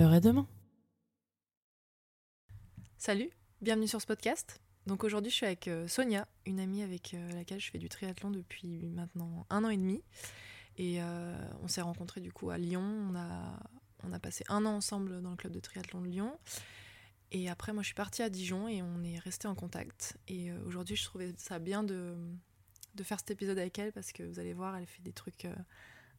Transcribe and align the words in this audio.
Demain. 0.00 0.46
Salut, 2.96 3.28
bienvenue 3.60 3.86
sur 3.86 4.00
ce 4.00 4.06
podcast. 4.06 4.58
Donc 4.86 5.04
aujourd'hui 5.04 5.30
je 5.30 5.36
suis 5.36 5.44
avec 5.44 5.68
euh, 5.68 5.86
Sonia, 5.88 6.26
une 6.46 6.58
amie 6.58 6.82
avec 6.82 7.12
euh, 7.12 7.30
laquelle 7.32 7.60
je 7.60 7.70
fais 7.70 7.76
du 7.76 7.90
triathlon 7.90 8.30
depuis 8.30 8.86
maintenant 8.86 9.46
un 9.50 9.62
an 9.62 9.68
et 9.68 9.76
demi. 9.76 10.02
Et 10.78 11.02
euh, 11.02 11.36
on 11.62 11.68
s'est 11.68 11.82
rencontrés 11.82 12.22
du 12.22 12.32
coup 12.32 12.48
à 12.48 12.56
Lyon. 12.56 12.80
On 12.80 13.14
a, 13.14 13.60
on 14.02 14.14
a 14.14 14.18
passé 14.18 14.42
un 14.48 14.64
an 14.64 14.70
ensemble 14.70 15.20
dans 15.20 15.32
le 15.32 15.36
club 15.36 15.52
de 15.52 15.60
triathlon 15.60 16.00
de 16.00 16.06
Lyon. 16.06 16.38
Et 17.30 17.50
après 17.50 17.74
moi 17.74 17.82
je 17.82 17.88
suis 17.88 17.94
partie 17.94 18.22
à 18.22 18.30
Dijon 18.30 18.68
et 18.68 18.80
on 18.80 19.04
est 19.04 19.18
resté 19.18 19.48
en 19.48 19.54
contact. 19.54 20.16
Et 20.28 20.50
aujourd'hui 20.66 20.96
je 20.96 21.04
trouvais 21.04 21.34
ça 21.36 21.58
bien 21.58 21.82
de, 21.82 22.16
de 22.94 23.02
faire 23.02 23.18
cet 23.18 23.32
épisode 23.32 23.58
avec 23.58 23.78
elle 23.78 23.92
parce 23.92 24.12
que 24.12 24.22
vous 24.22 24.38
allez 24.38 24.54
voir, 24.54 24.78
elle 24.78 24.86
fait 24.86 25.02
des 25.02 25.12
trucs 25.12 25.46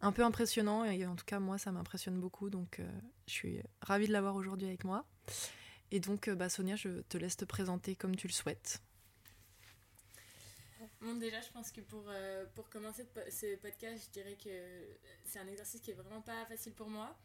un 0.02 0.12
peu 0.12 0.24
impressionnants 0.24 0.84
et 0.84 1.06
en 1.06 1.16
tout 1.16 1.26
cas 1.26 1.40
moi 1.40 1.58
ça 1.58 1.72
m'impressionne 1.72 2.20
beaucoup 2.20 2.50
donc 2.50 2.82
je 3.28 3.34
suis 3.34 3.62
ravie 3.82 4.08
de 4.08 4.12
l'avoir 4.12 4.36
aujourd'hui 4.36 4.68
avec 4.68 4.84
moi. 4.84 5.06
Et 5.92 6.00
donc, 6.00 6.28
euh, 6.28 6.36
bah, 6.36 6.50
Sonia, 6.50 6.76
je 6.76 7.02
te 7.02 7.18
laisse 7.18 7.36
te 7.36 7.46
présenter 7.46 7.96
comme 7.96 8.16
tu 8.16 8.28
le 8.28 8.34
souhaites. 8.34 8.82
Bon, 11.02 11.16
déjà, 11.16 11.42
je 11.42 11.50
pense 11.50 11.72
que 11.72 11.82
pour, 11.82 12.04
euh, 12.08 12.46
pour 12.56 12.70
commencer 12.70 13.06
ce 13.30 13.56
podcast, 13.58 14.06
je 14.08 14.12
dirais 14.12 14.38
que 14.42 14.50
c'est 15.26 15.40
un 15.40 15.48
exercice 15.48 15.82
qui 15.82 15.92
est 15.92 15.96
vraiment 15.96 16.22
pas 16.22 16.46
facile 16.46 16.74
pour 16.74 16.90
moi. 16.90 17.18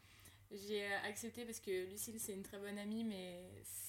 J'ai 0.51 0.85
euh, 0.85 1.03
accepté 1.05 1.45
parce 1.45 1.61
que 1.61 1.91
Lucille, 1.91 2.19
c'est 2.19 2.33
une 2.33 2.43
très 2.43 2.59
bonne 2.59 2.79
amie, 2.79 3.05
mais 3.05 3.43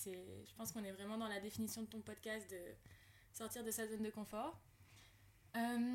je 0.06 0.54
pense 0.58 0.72
qu'on 0.72 0.84
est 0.84 0.92
vraiment 0.92 1.18
dans 1.18 1.28
la 1.28 1.40
définition 1.40 1.82
de 1.82 1.88
ton 1.88 2.02
podcast 2.02 2.50
de 2.50 2.60
sortir 3.34 3.64
de 3.64 3.72
sa 3.72 3.88
zone 3.88 4.04
de 4.04 4.10
confort. 4.10 4.60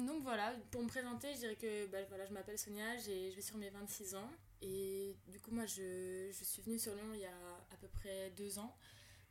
Donc 0.06 0.22
voilà, 0.22 0.54
pour 0.70 0.82
me 0.82 0.88
présenter, 0.88 1.32
je 1.34 1.38
dirais 1.38 1.56
que 1.56 1.86
bah, 1.86 1.98
je 2.28 2.32
m'appelle 2.32 2.58
Sonia, 2.58 2.96
je 2.98 3.34
vais 3.34 3.42
sur 3.42 3.56
mes 3.56 3.70
26 3.70 4.14
ans. 4.14 4.30
Et 4.60 5.16
du 5.28 5.40
coup, 5.40 5.50
moi, 5.50 5.66
je, 5.66 6.30
suis 6.32 6.62
venue 6.62 6.78
sur 6.78 6.94
Lyon 6.94 7.10
il 7.14 7.20
y 7.20 7.26
a 7.26 7.56
à 7.72 7.76
peu 7.80 7.88
près 7.88 8.30
deux 8.36 8.58
ans 8.58 8.76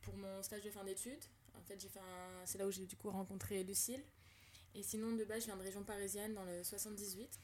pour 0.02 0.14
mon 0.16 0.42
stage 0.42 0.62
de 0.62 0.70
fin 0.70 0.84
d'études. 0.84 1.24
En 1.54 1.62
fait, 1.62 1.80
fait 1.80 2.00
c'est 2.44 2.58
là 2.58 2.66
où 2.66 2.70
j'ai 2.70 2.86
du 2.86 2.96
coup 2.96 3.10
rencontré 3.10 3.62
Lucille. 3.64 4.02
Et 4.74 4.82
sinon, 4.82 5.12
de 5.12 5.24
base, 5.24 5.40
je 5.40 5.46
viens 5.46 5.56
de 5.56 5.62
région 5.62 5.82
parisienne 5.84 6.34
dans 6.34 6.44
le 6.44 6.62
78. 6.62 7.38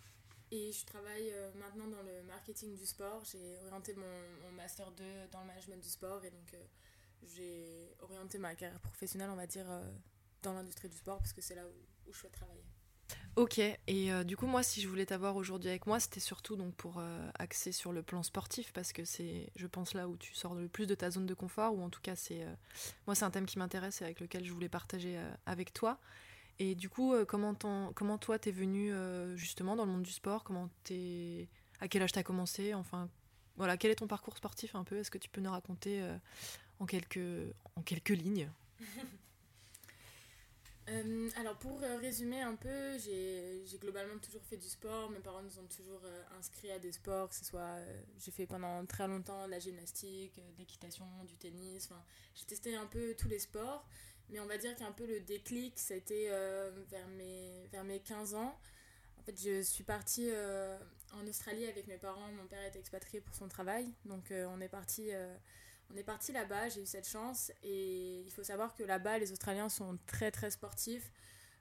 Et 0.50 0.73
je 0.73 0.86
travaille 0.86 1.30
euh, 1.30 1.50
maintenant 1.55 1.89
dans 1.89 2.02
le 2.02 2.23
marketing 2.23 2.75
du 2.75 2.86
sport. 2.86 3.23
J'ai 3.25 3.58
orienté 3.67 3.95
mon, 3.95 4.52
Master 4.52 4.91
2 4.92 5.05
dans 5.30 5.41
le 5.41 5.47
management 5.47 5.80
du 5.83 5.89
sport. 5.89 6.25
Et 6.25 6.30
donc, 6.30 6.55
euh, 6.55 6.64
j'ai 7.23 7.95
orienté 8.00 8.39
ma 8.39 8.55
carrière 8.55 8.80
professionnelle, 8.80 9.30
on 9.30 9.36
va 9.36 9.47
dire, 9.47 9.70
euh, 9.70 9.92
dans 10.42 10.55
l'industrie 10.55 10.89
du 10.89 10.97
sport, 10.97 11.19
parce 11.19 11.33
que 11.33 11.42
c'est 11.42 11.55
là 11.55 11.67
où, 11.67 12.08
où 12.08 12.12
je 12.12 12.19
souhaite 12.19 12.33
travailler. 12.33 12.64
Ok, 13.39 13.61
et 13.61 13.78
euh, 14.12 14.25
du 14.25 14.36
coup 14.36 14.48
moi 14.48 14.64
si 14.64 14.81
je 14.81 14.89
voulais 14.89 15.06
t'avoir 15.06 15.36
aujourd'hui 15.36 15.69
avec 15.69 15.86
moi 15.86 16.00
c'était 16.00 16.19
surtout 16.19 16.56
donc 16.56 16.75
pour 16.75 16.98
euh, 16.98 17.31
axer 17.39 17.70
sur 17.70 17.92
le 17.92 18.03
plan 18.03 18.25
sportif 18.25 18.72
parce 18.72 18.92
que 18.92 19.05
c'est 19.05 19.48
je 19.55 19.69
pense 19.69 19.95
là 19.95 20.08
où 20.08 20.17
tu 20.17 20.34
sors 20.34 20.56
le 20.56 20.67
plus 20.67 20.89
de 20.89 20.97
ta 20.97 21.12
zone 21.12 21.25
de 21.25 21.34
confort 21.34 21.72
ou 21.72 21.80
en 21.84 21.89
tout 21.89 22.00
cas 22.00 22.17
c'est 22.17 22.42
euh, 22.42 22.53
moi 23.06 23.14
c'est 23.14 23.25
un 23.25 23.30
thème 23.30 23.47
qui 23.47 23.56
m'intéresse 23.61 24.03
et 24.03 24.05
avec 24.05 24.19
lequel 24.19 24.45
je 24.45 24.53
voulais 24.53 24.69
partager 24.69 25.17
avec 25.47 25.72
toi. 25.72 26.00
Et 26.58 26.75
du 26.75 26.89
coup 26.91 27.14
comment, 27.28 27.55
comment 27.95 28.19
toi 28.19 28.41
t'es 28.41 28.50
venu 28.50 28.92
justement 29.36 29.77
dans 29.77 29.84
le 29.84 29.92
monde 29.92 30.02
du 30.02 30.11
sport? 30.11 30.42
Comment 30.42 30.69
t'es 30.83 31.47
à 31.78 31.86
quel 31.86 32.02
âge 32.02 32.11
t'as 32.11 32.25
commencé? 32.25 32.75
Enfin 32.75 33.08
voilà 33.56 33.77
quel 33.77 33.92
est 33.92 34.00
ton 34.00 34.08
parcours 34.08 34.36
sportif 34.36 34.75
un 34.75 34.83
peu? 34.83 34.97
Est-ce 34.97 35.12
que 35.12 35.19
tu 35.19 35.28
peux 35.28 35.41
nous 35.41 35.52
raconter 35.52 36.02
en 36.80 36.86
quelques 36.86 37.20
en 37.77 37.83
quelques 37.83 38.08
lignes? 38.08 38.50
Euh, 40.91 41.28
alors 41.36 41.56
pour 41.56 41.83
euh, 41.83 41.98
résumer 41.98 42.41
un 42.41 42.55
peu, 42.55 42.98
j'ai 42.98 43.79
globalement 43.79 44.18
toujours 44.18 44.42
fait 44.45 44.57
du 44.57 44.68
sport. 44.68 45.11
Mes 45.11 45.18
parents 45.18 45.42
nous 45.42 45.58
ont 45.58 45.67
toujours 45.67 46.01
euh, 46.05 46.23
inscrits 46.39 46.70
à 46.70 46.79
des 46.79 46.92
sports, 46.92 47.29
que 47.29 47.35
ce 47.35 47.45
soit 47.45 47.77
j'ai 48.18 48.30
fait 48.30 48.46
pendant 48.46 48.85
très 48.86 49.07
longtemps 49.07 49.46
de 49.46 49.51
la 49.51 49.58
gymnastique, 49.58 50.35
de 50.36 50.58
l'équitation, 50.58 51.05
du 51.27 51.36
tennis. 51.36 51.90
J'ai 52.35 52.46
testé 52.46 52.77
un 52.77 52.86
peu 52.86 53.14
tous 53.18 53.29
les 53.29 53.39
sports, 53.39 53.85
mais 54.30 54.40
on 54.40 54.46
va 54.46 54.57
dire 54.57 54.74
qu'un 54.77 54.92
peu 54.92 55.07
le 55.07 55.20
déclic, 55.20 55.79
c'était 55.79 56.29
vers 56.91 57.08
mes 57.08 57.67
vers 57.70 57.85
mes 57.85 58.01
15 58.01 58.35
ans. 58.35 58.58
En 59.18 59.23
fait, 59.24 59.39
je 59.42 59.61
suis 59.61 59.85
partie 59.85 60.30
en 61.12 61.27
Australie 61.27 61.67
avec 61.67 61.86
mes 61.86 61.98
parents. 61.98 62.33
Mon 62.33 62.46
père 62.46 62.64
était 62.64 62.79
expatrié 62.79 63.20
pour 63.20 63.35
son 63.35 63.48
travail, 63.48 63.92
donc 64.07 64.33
on 64.33 64.61
est 64.61 64.68
parti 64.68 65.11
on 65.92 65.96
est 65.96 66.02
parti 66.02 66.32
là-bas, 66.32 66.68
j'ai 66.68 66.82
eu 66.82 66.86
cette 66.86 67.08
chance 67.08 67.52
et 67.62 68.20
il 68.20 68.30
faut 68.30 68.42
savoir 68.42 68.74
que 68.74 68.82
là-bas, 68.82 69.18
les 69.18 69.32
Australiens 69.32 69.68
sont 69.68 69.98
très 70.06 70.30
très 70.30 70.50
sportifs. 70.50 71.10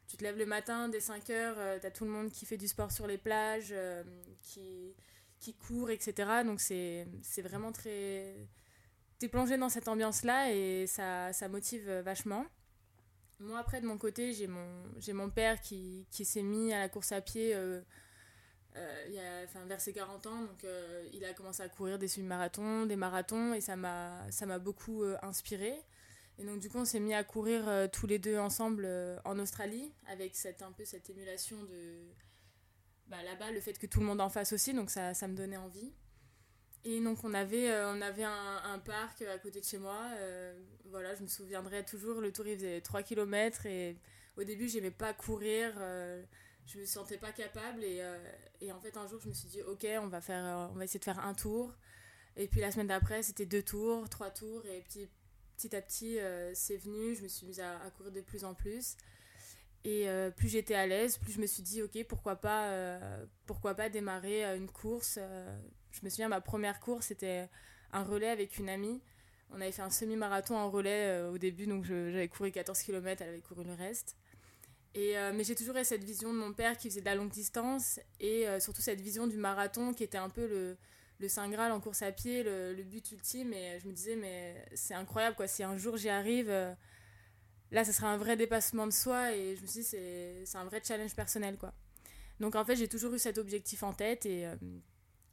Tu 0.08 0.18
te 0.18 0.24
lèves 0.24 0.38
le 0.38 0.46
matin 0.46 0.90
dès 0.90 1.00
5 1.02 1.30
heures, 1.30 1.56
euh, 1.58 1.80
tu 1.80 1.86
as 1.86 1.92
tout 1.92 2.06
le 2.06 2.12
monde 2.12 2.32
qui 2.32 2.46
fait 2.46 2.58
du 2.58 2.68
sport 2.68 2.92
sur 2.92 3.08
les 3.08 3.18
plages, 3.18 3.70
euh, 3.72 4.04
qui, 4.42 4.96
qui 5.40 5.54
court, 5.54 5.90
etc. 5.90 6.44
Donc 6.46 6.60
c'est 6.62 7.08
vraiment 7.38 7.72
très... 7.72 8.36
T'es 9.20 9.28
plongé 9.28 9.58
dans 9.58 9.70
cette 9.70 9.88
ambiance-là 9.88 10.54
et 10.54 10.86
ça, 10.88 11.34
ça 11.34 11.50
motive 11.50 11.90
vachement. 12.06 12.46
Moi, 13.40 13.60
après, 13.60 13.82
de 13.82 13.88
mon 13.88 13.98
côté, 13.98 14.34
j'ai 14.34 14.48
mon, 14.48 14.68
mon 15.14 15.30
père 15.30 15.62
qui, 15.62 16.08
qui 16.12 16.26
s'est 16.26 16.42
mis 16.42 16.74
à 16.74 16.80
la 16.80 16.90
course 16.90 17.12
à 17.12 17.22
pied 17.22 17.54
euh, 17.54 17.82
euh, 18.78 19.46
vers 19.68 19.82
ses 19.82 19.94
40 19.94 20.28
ans, 20.28 20.42
donc 20.42 20.64
euh, 20.64 21.08
il 21.14 21.26
a 21.26 21.34
commencé 21.34 21.64
à 21.64 21.70
courir 21.70 21.98
des 21.98 22.08
semi-marathons, 22.08 22.86
des 22.86 22.96
marathons, 22.96 23.54
et 23.54 23.62
ça 23.62 23.76
m'a, 23.76 24.30
ça 24.30 24.46
m'a 24.46 24.60
beaucoup 24.60 25.04
euh, 25.04 25.18
inspiré. 25.22 25.74
Et 26.38 26.46
donc 26.46 26.60
du 26.60 26.70
coup, 26.70 26.78
on 26.78 26.86
s'est 26.86 27.00
mis 27.00 27.14
à 27.14 27.24
courir 27.24 27.90
tous 27.92 28.06
les 28.06 28.20
deux 28.20 28.38
ensemble 28.38 28.88
en 29.26 29.40
Australie, 29.40 29.92
avec 30.08 30.36
cette, 30.36 30.62
un 30.62 30.72
peu 30.72 30.86
cette 30.86 31.10
émulation 31.10 31.58
de... 31.64 32.04
Bah, 33.08 33.18
là-bas, 33.24 33.52
le 33.52 33.60
fait 33.60 33.80
que 33.80 33.88
tout 33.88 34.00
le 34.00 34.06
monde 34.06 34.22
en 34.22 34.30
fasse 34.30 34.54
aussi, 34.54 34.74
donc 34.74 34.92
ça, 34.92 35.16
ça 35.16 35.28
me 35.28 35.36
donnait 35.36 35.58
envie. 35.58 35.92
Et 36.86 37.02
donc 37.02 37.24
on 37.24 37.34
avait, 37.34 37.74
on 37.86 38.02
avait 38.02 38.24
un, 38.24 38.62
un, 38.66 38.78
parc 38.78 39.24
à 39.24 39.40
côté 39.40 39.62
de 39.62 39.66
chez 39.66 39.80
moi. 39.80 40.00
voilà, 40.86 41.16
je 41.16 41.24
me 41.24 41.28
souviendrai 41.28 41.84
toujours, 41.84 42.22
le 42.22 42.32
tour 42.32 42.46
il 42.46 42.56
faisait 42.58 42.82
3 42.82 43.02
km 43.02 43.66
et 43.66 43.98
au 44.38 44.44
début 44.44 44.70
j'aimais 44.70 44.92
pas 44.92 45.14
courir 45.14 45.74
je 46.68 46.80
me 46.80 46.86
sentais 46.86 47.18
pas 47.18 47.32
capable 47.32 47.84
et, 47.84 48.00
euh, 48.02 48.18
et, 48.62 48.72
en 48.72 48.80
fait 48.80 48.98
un 48.98 49.08
jour 49.08 49.20
je 49.22 49.30
me 49.30 49.34
suis 49.34 49.48
dit 49.48 49.62
ok 49.62 49.88
on 50.02 50.08
va 50.08 50.22
faire 50.22 50.44
euh, 50.46 50.68
on 50.72 50.78
va 50.78 50.84
essayer 50.84 51.00
de 51.00 51.06
faire 51.06 51.20
un 51.20 51.34
tour. 51.34 51.74
Et 52.36 52.48
puis 52.48 52.60
la 52.62 52.72
semaine 52.72 52.88
d'après 52.88 53.24
c'était 53.24 53.46
deux 53.46 53.64
tours 53.64 54.10
trois 54.10 54.30
tours. 54.30 54.66
Et 54.66 54.82
petit, 54.82 55.08
petit 55.56 55.76
à 55.76 55.82
petit 55.82 56.20
euh, 56.20 56.52
c'est 56.54 56.78
venu. 56.78 57.16
Je 57.16 57.24
me 57.24 57.28
suis 57.28 57.46
mise 57.46 57.62
à, 57.62 57.80
courir 57.96 58.12
de 58.12 58.22
plus 58.22 58.44
en 58.44 58.54
plus. 58.54 58.98
Et 59.86 60.08
plus 60.36 60.50
j'étais 60.50 60.76
à 60.76 60.86
l'aise 60.86 61.18
plus 61.18 61.32
je 61.32 61.40
me 61.40 61.46
suis 61.46 61.64
dit 61.64 61.82
ok 61.82 62.04
pourquoi 62.10 62.36
pas 62.36 63.00
pourquoi 63.46 63.74
pas 63.74 63.88
démarrer 63.88 64.44
une 64.58 64.70
course 64.70 65.18
je 65.92 66.04
me 66.04 66.10
souviens 66.10 66.28
ma 66.28 66.42
première 66.42 66.82
course 66.82 67.08
c'était 67.08 67.48
un 67.94 68.04
relais 68.04 68.28
avec 68.30 68.58
une 68.58 68.68
amie. 68.68 69.02
On 69.52 69.62
avait 69.62 69.72
fait 69.72 69.84
un 69.84 69.90
semi-marathon 69.90 70.58
en 70.58 70.70
relais 70.70 71.22
au 71.32 71.38
début. 71.38 71.68
Donc 71.68 71.86
j'avais 71.86 72.28
couru 72.28 72.52
14 72.52 72.82
km 72.82 73.22
elle 73.22 73.30
avait 73.30 73.40
couru 73.40 73.64
le 73.64 73.74
reste 73.74 74.18
euh, 74.96 75.32
mais 75.34 75.44
j'ai 75.44 75.56
toujours 75.56 75.76
eu 75.78 75.84
cette 75.84 76.04
vision 76.04 76.34
de 76.34 76.38
mon 76.38 76.54
père 76.54 76.78
qui 76.78 76.90
faisait 76.90 77.02
de 77.02 77.06
la 77.06 77.16
longue 77.16 77.30
distance 77.30 78.00
et 78.20 78.48
euh, 78.48 78.60
surtout 78.60 78.82
cette 78.82 79.02
vision 79.02 79.28
du 79.28 79.38
marathon 79.38 79.94
qui 79.94 80.04
était 80.04 80.18
un 80.18 80.30
peu 80.30 80.48
le, 80.48 81.28
Saint 81.28 81.50
Graal 81.50 81.72
en 81.72 81.80
course 81.80 82.02
à 82.02 82.12
pied, 82.12 82.44
le, 82.44 82.84
but 82.84 83.12
ultime. 83.12 83.54
Et 83.54 83.80
je 83.80 83.88
me 83.88 83.94
disais, 83.94 84.16
mais 84.16 84.66
c'est 84.74 84.94
incroyable 84.94 85.36
quoi, 85.36 85.48
si 85.48 85.64
un 85.64 85.78
jour 85.78 85.98
j'y 85.98 86.10
arrive, 86.10 86.50
euh, 86.50 86.74
là 87.72 87.84
ça 87.84 87.94
sera 87.94 88.10
un 88.10 88.18
vrai 88.18 88.38
dépassement 88.38 88.88
de 88.88 88.92
soi 88.92 89.36
et 89.36 89.56
je 89.56 89.62
me 89.62 89.68
suis 89.68 89.82
dit, 89.82 89.86
c'est 89.86 90.58
un 90.58 90.66
vrai 90.66 90.82
challenge 90.84 91.16
personnel 91.16 91.58
quoi. 91.58 91.74
Donc 92.40 92.56
en 92.56 92.64
fait, 92.64 92.76
j'ai 92.76 92.88
toujours 92.88 93.14
eu 93.14 93.20
cet 93.20 93.40
objectif 93.40 93.84
en 93.84 93.94
tête 93.94 94.26
et, 94.26 94.48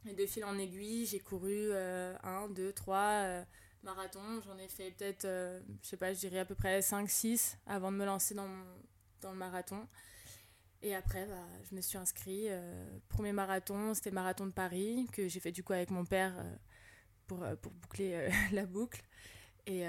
de 0.05 0.25
fil 0.25 0.43
en 0.43 0.57
aiguille, 0.57 1.05
j'ai 1.05 1.19
couru 1.19 1.71
un, 1.73 2.49
deux, 2.49 2.73
trois 2.73 3.43
marathons. 3.83 4.41
J'en 4.43 4.57
ai 4.57 4.67
fait 4.67 4.89
peut-être, 4.91 5.27
je 5.83 5.87
sais 5.87 5.97
pas, 5.97 6.13
je 6.13 6.19
dirais 6.19 6.39
à 6.39 6.45
peu 6.45 6.55
près 6.55 6.79
5-6 6.79 7.57
avant 7.67 7.91
de 7.91 7.97
me 7.97 8.05
lancer 8.05 8.33
dans 8.33 8.47
mon 8.47 8.65
dans 9.21 9.31
le 9.31 9.37
marathon. 9.37 9.87
Et 10.85 10.93
après, 10.93 11.25
bah, 11.25 11.47
je 11.67 11.75
me 11.75 11.81
suis 11.81 11.97
inscrit. 11.97 12.45
Euh, 12.47 12.99
premier 13.09 13.31
marathon, 13.31 13.95
c'était 13.95 14.11
marathon 14.11 14.45
de 14.45 14.51
Paris, 14.51 15.07
que 15.11 15.27
j'ai 15.27 15.39
fait 15.39 15.51
du 15.51 15.63
coup 15.63 15.73
avec 15.73 15.89
mon 15.89 16.05
père 16.05 16.37
euh, 16.37 16.55
pour, 17.25 17.43
euh, 17.43 17.55
pour 17.55 17.71
boucler 17.71 18.29
la 18.51 18.67
boucle. 18.67 19.03
Et, 19.65 19.81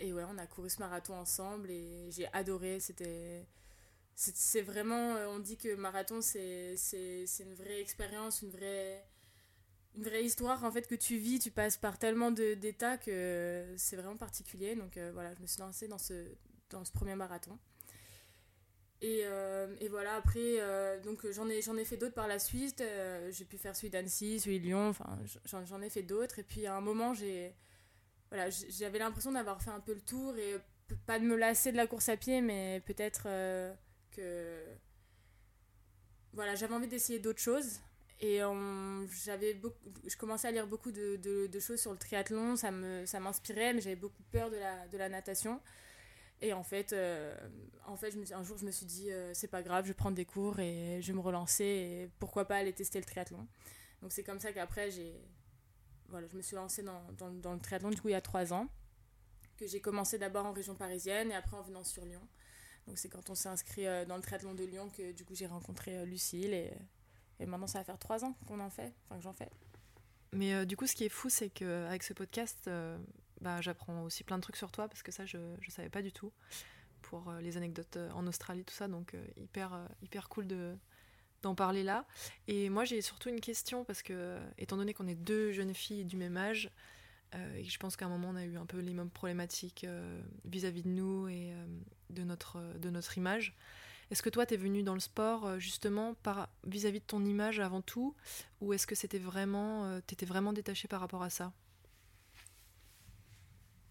et 0.00 0.12
ouais, 0.12 0.24
on 0.28 0.36
a 0.36 0.46
couru 0.46 0.68
ce 0.68 0.80
marathon 0.80 1.14
ensemble 1.14 1.70
et 1.70 2.10
j'ai 2.10 2.28
adoré. 2.34 2.78
C'était. 2.78 3.46
C'est 4.14 4.60
vraiment. 4.60 5.14
On 5.30 5.38
dit 5.38 5.56
que 5.56 5.74
marathon, 5.76 6.20
c'est 6.20 6.76
une 7.40 7.54
vraie 7.54 7.80
expérience, 7.80 8.42
une 8.42 8.50
vraie 8.50 9.02
une 9.94 10.04
vraie 10.04 10.22
histoire 10.22 10.62
en 10.62 10.70
fait 10.70 10.86
que 10.86 10.94
tu 10.94 11.16
vis, 11.16 11.38
tu 11.38 11.50
passes 11.50 11.78
par 11.78 11.98
tellement 11.98 12.30
d'états 12.30 12.98
que 12.98 13.74
c'est 13.78 13.96
vraiment 13.96 14.18
particulier. 14.18 14.76
Donc 14.76 14.98
voilà, 15.14 15.34
je 15.34 15.40
me 15.40 15.46
suis 15.46 15.60
lancée 15.60 15.88
dans 15.88 15.96
ce, 15.96 16.36
dans 16.68 16.84
ce 16.84 16.92
premier 16.92 17.14
marathon. 17.14 17.58
Et, 19.00 19.20
euh, 19.24 19.68
et, 19.80 19.88
voilà, 19.88 20.16
après, 20.16 20.40
euh, 20.58 21.00
donc 21.00 21.24
j'en 21.30 21.48
ai, 21.48 21.62
j'en 21.62 21.76
ai 21.76 21.84
fait 21.84 21.96
d'autres 21.96 22.14
par 22.14 22.26
la 22.26 22.40
suite. 22.40 22.80
Euh, 22.80 23.30
j'ai 23.30 23.44
pu 23.44 23.56
faire 23.56 23.76
celui 23.76 23.90
d'Annecy, 23.90 24.40
celui 24.40 24.58
de 24.58 24.64
Lyon, 24.64 24.88
enfin, 24.88 25.18
j'en, 25.44 25.80
ai 25.80 25.90
fait 25.90 26.02
d'autres. 26.02 26.40
Et 26.40 26.42
puis 26.42 26.66
à 26.66 26.74
un 26.74 26.80
moment, 26.80 27.14
j'avais 27.14 27.54
l'impression 28.98 29.30
d'avoir 29.32 29.62
fait 29.62 29.70
un 29.70 29.80
peu 29.80 29.94
le 29.94 30.00
tour 30.00 30.36
et 30.36 30.56
pas 31.06 31.18
de 31.18 31.24
me 31.24 31.36
lasser 31.36 31.70
de 31.70 31.76
la 31.76 31.86
course 31.86 32.08
à 32.08 32.16
pied, 32.16 32.40
mais 32.40 32.82
peut-être 32.86 33.28
que. 34.10 34.64
Voilà, 36.32 36.54
j'avais 36.54 36.74
envie 36.74 36.88
d'essayer 36.88 37.18
d'autres 37.20 37.40
choses. 37.40 37.80
Et 38.20 38.40
j'avais 39.24 39.60
je 40.08 40.16
commençais 40.16 40.48
à 40.48 40.50
lire 40.50 40.66
beaucoup 40.66 40.90
de, 40.90 41.60
choses 41.60 41.80
sur 41.80 41.92
le 41.92 41.98
triathlon, 41.98 42.56
ça 42.56 42.72
m'inspirait, 42.72 43.74
mais 43.74 43.80
j'avais 43.80 43.94
beaucoup 43.94 44.24
peur 44.32 44.50
de 44.50 44.98
la 44.98 45.08
natation. 45.08 45.60
Et 46.40 46.52
en 46.52 46.62
fait, 46.62 46.92
euh, 46.92 47.34
en 47.86 47.96
fait 47.96 48.14
un 48.32 48.42
jour, 48.44 48.58
je 48.58 48.64
me 48.64 48.70
suis 48.70 48.86
dit, 48.86 49.10
euh, 49.10 49.32
c'est 49.34 49.48
pas 49.48 49.62
grave, 49.62 49.84
je 49.84 49.88
vais 49.88 49.94
prendre 49.94 50.16
des 50.16 50.24
cours 50.24 50.60
et 50.60 51.00
je 51.02 51.08
vais 51.08 51.12
me 51.16 51.20
relancer. 51.20 51.64
Et 51.64 52.10
pourquoi 52.18 52.44
pas 52.44 52.56
aller 52.56 52.72
tester 52.72 52.98
le 52.98 53.04
triathlon 53.04 53.46
Donc 54.02 54.12
c'est 54.12 54.22
comme 54.22 54.38
ça 54.38 54.52
qu'après, 54.52 54.90
voilà, 56.08 56.28
je 56.28 56.36
me 56.36 56.42
suis 56.42 56.54
lancée 56.54 56.82
dans, 56.82 57.02
dans, 57.16 57.30
dans, 57.30 57.54
le 57.54 57.60
triathlon, 57.60 57.90
du 57.90 58.00
coup, 58.00 58.08
il 58.08 58.12
y 58.12 58.14
a 58.14 58.20
trois 58.20 58.52
ans. 58.52 58.68
Que 59.56 59.66
j'ai 59.66 59.80
commencé 59.80 60.18
d'abord 60.18 60.46
en 60.46 60.52
région 60.52 60.76
parisienne 60.76 61.32
et 61.32 61.34
après 61.34 61.56
en 61.56 61.62
venant 61.62 61.82
sur 61.82 62.04
Lyon. 62.04 62.22
Donc 62.86 62.96
c'est 62.96 63.08
quand 63.08 63.28
on 63.28 63.34
s'est 63.34 63.48
inscrit 63.48 63.86
euh, 63.86 64.04
dans 64.04 64.14
le 64.16 64.22
triathlon 64.22 64.54
de 64.54 64.64
Lyon 64.64 64.88
que 64.96 65.10
du 65.12 65.24
coup 65.24 65.34
j'ai 65.34 65.48
rencontré 65.48 66.06
Lucille. 66.06 66.54
Et, 66.54 66.70
et 67.40 67.46
maintenant, 67.46 67.66
ça 67.66 67.78
va 67.78 67.84
faire 67.84 67.98
trois 67.98 68.24
ans 68.24 68.36
qu'on 68.46 68.60
en 68.60 68.70
fait, 68.70 68.94
enfin 69.04 69.16
que 69.16 69.22
j'en 69.22 69.32
fais. 69.32 69.50
Mais 70.32 70.64
du 70.66 70.76
coup, 70.76 70.86
ce 70.86 70.94
qui 70.94 71.04
est 71.04 71.08
fou, 71.08 71.28
c'est 71.28 71.50
qu'avec 71.50 72.04
ce 72.04 72.12
podcast, 72.12 72.70
bah, 73.40 73.60
j'apprends 73.60 74.02
aussi 74.02 74.24
plein 74.24 74.36
de 74.36 74.42
trucs 74.42 74.56
sur 74.56 74.70
toi 74.70 74.88
parce 74.88 75.02
que 75.02 75.12
ça, 75.12 75.26
je 75.26 75.38
ne 75.38 75.70
savais 75.70 75.90
pas 75.90 76.02
du 76.02 76.12
tout 76.12 76.32
pour 77.02 77.28
euh, 77.28 77.40
les 77.40 77.56
anecdotes 77.56 77.96
euh, 77.96 78.10
en 78.12 78.26
Australie, 78.26 78.64
tout 78.64 78.74
ça. 78.74 78.88
Donc, 78.88 79.14
euh, 79.14 79.24
hyper, 79.36 79.88
hyper 80.02 80.28
cool 80.28 80.46
de 80.46 80.74
d'en 81.42 81.54
parler 81.54 81.84
là. 81.84 82.04
Et 82.48 82.68
moi, 82.68 82.84
j'ai 82.84 83.00
surtout 83.00 83.28
une 83.28 83.40
question 83.40 83.84
parce 83.84 84.02
que, 84.02 84.40
étant 84.58 84.76
donné 84.76 84.92
qu'on 84.92 85.06
est 85.06 85.14
deux 85.14 85.52
jeunes 85.52 85.72
filles 85.72 86.04
du 86.04 86.16
même 86.16 86.36
âge, 86.36 86.68
et 87.54 87.62
je 87.62 87.78
pense 87.78 87.94
qu'à 87.94 88.06
un 88.06 88.08
moment, 88.08 88.30
on 88.30 88.34
a 88.34 88.44
eu 88.44 88.56
un 88.56 88.66
peu 88.66 88.78
les 88.78 88.92
mêmes 88.92 89.10
problématiques 89.10 89.86
vis-à-vis 90.44 90.82
de 90.82 90.88
nous 90.88 91.28
et 91.28 91.52
de, 92.10 92.24
notre, 92.24 92.58
de 92.78 92.90
notre 92.90 93.18
image. 93.18 93.54
Est-ce 94.10 94.20
que 94.20 94.30
toi, 94.30 94.46
tu 94.46 94.54
es 94.54 94.56
venue 94.56 94.82
dans 94.82 94.94
le 94.94 95.00
sport 95.00 95.60
justement 95.60 96.14
par 96.14 96.48
vis-à-vis 96.66 96.98
de 96.98 97.04
ton 97.04 97.24
image 97.24 97.60
avant 97.60 97.82
tout 97.82 98.16
Ou 98.60 98.72
est-ce 98.72 98.88
que 98.88 98.96
c'était 98.96 99.20
vraiment, 99.20 100.00
tu 100.08 100.14
étais 100.14 100.26
vraiment 100.26 100.52
détachée 100.52 100.88
par 100.88 100.98
rapport 100.98 101.22
à 101.22 101.30
ça? 101.30 101.52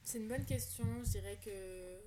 C'est 0.07 0.19
une 0.19 0.29
bonne 0.29 0.45
question. 0.45 0.85
Je 1.03 1.09
dirais 1.19 1.37
que 1.43 1.99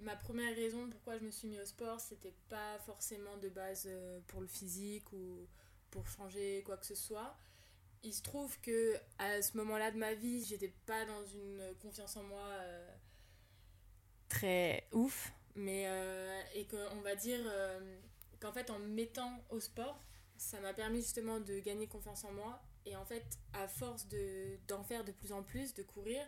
ma 0.00 0.16
première 0.16 0.56
raison 0.56 0.88
pourquoi 0.88 1.18
je 1.18 1.24
me 1.24 1.30
suis 1.30 1.46
mis 1.46 1.60
au 1.60 1.66
sport, 1.66 2.00
c'était 2.00 2.32
pas 2.48 2.78
forcément 2.86 3.36
de 3.36 3.50
base 3.50 3.84
euh, 3.86 4.20
pour 4.28 4.40
le 4.40 4.46
physique 4.46 5.12
ou 5.12 5.46
pour 5.90 6.08
changer 6.08 6.62
quoi 6.64 6.78
que 6.78 6.86
ce 6.86 6.94
soit. 6.94 7.36
Il 8.02 8.14
se 8.14 8.22
trouve 8.22 8.58
que 8.62 8.96
à 9.18 9.42
ce 9.42 9.56
moment-là 9.58 9.90
de 9.90 9.98
ma 9.98 10.14
vie, 10.14 10.42
j'étais 10.42 10.72
pas 10.86 11.04
dans 11.04 11.26
une 11.26 11.74
confiance 11.82 12.16
en 12.16 12.22
moi 12.22 12.42
euh, 12.42 12.88
très 14.30 14.88
ouf, 14.92 15.30
mais 15.54 15.84
euh, 15.88 16.42
et 16.54 16.64
qu'on 16.64 17.02
va 17.02 17.14
dire 17.16 17.40
qu'en 18.40 18.52
fait 18.52 18.70
en 18.70 18.78
me 18.78 18.88
mettant 18.88 19.44
au 19.50 19.60
sport, 19.60 20.02
ça 20.38 20.58
m'a 20.60 20.72
permis 20.72 21.02
justement 21.02 21.38
de 21.38 21.58
gagner 21.58 21.86
confiance 21.86 22.24
en 22.24 22.32
moi 22.32 22.62
et 22.86 22.96
en 22.96 23.04
fait 23.04 23.38
à 23.52 23.68
force 23.68 24.08
de 24.08 24.56
d'en 24.68 24.82
faire 24.82 25.04
de 25.04 25.12
plus 25.12 25.32
en 25.32 25.42
plus, 25.42 25.74
de 25.74 25.82
courir, 25.82 26.26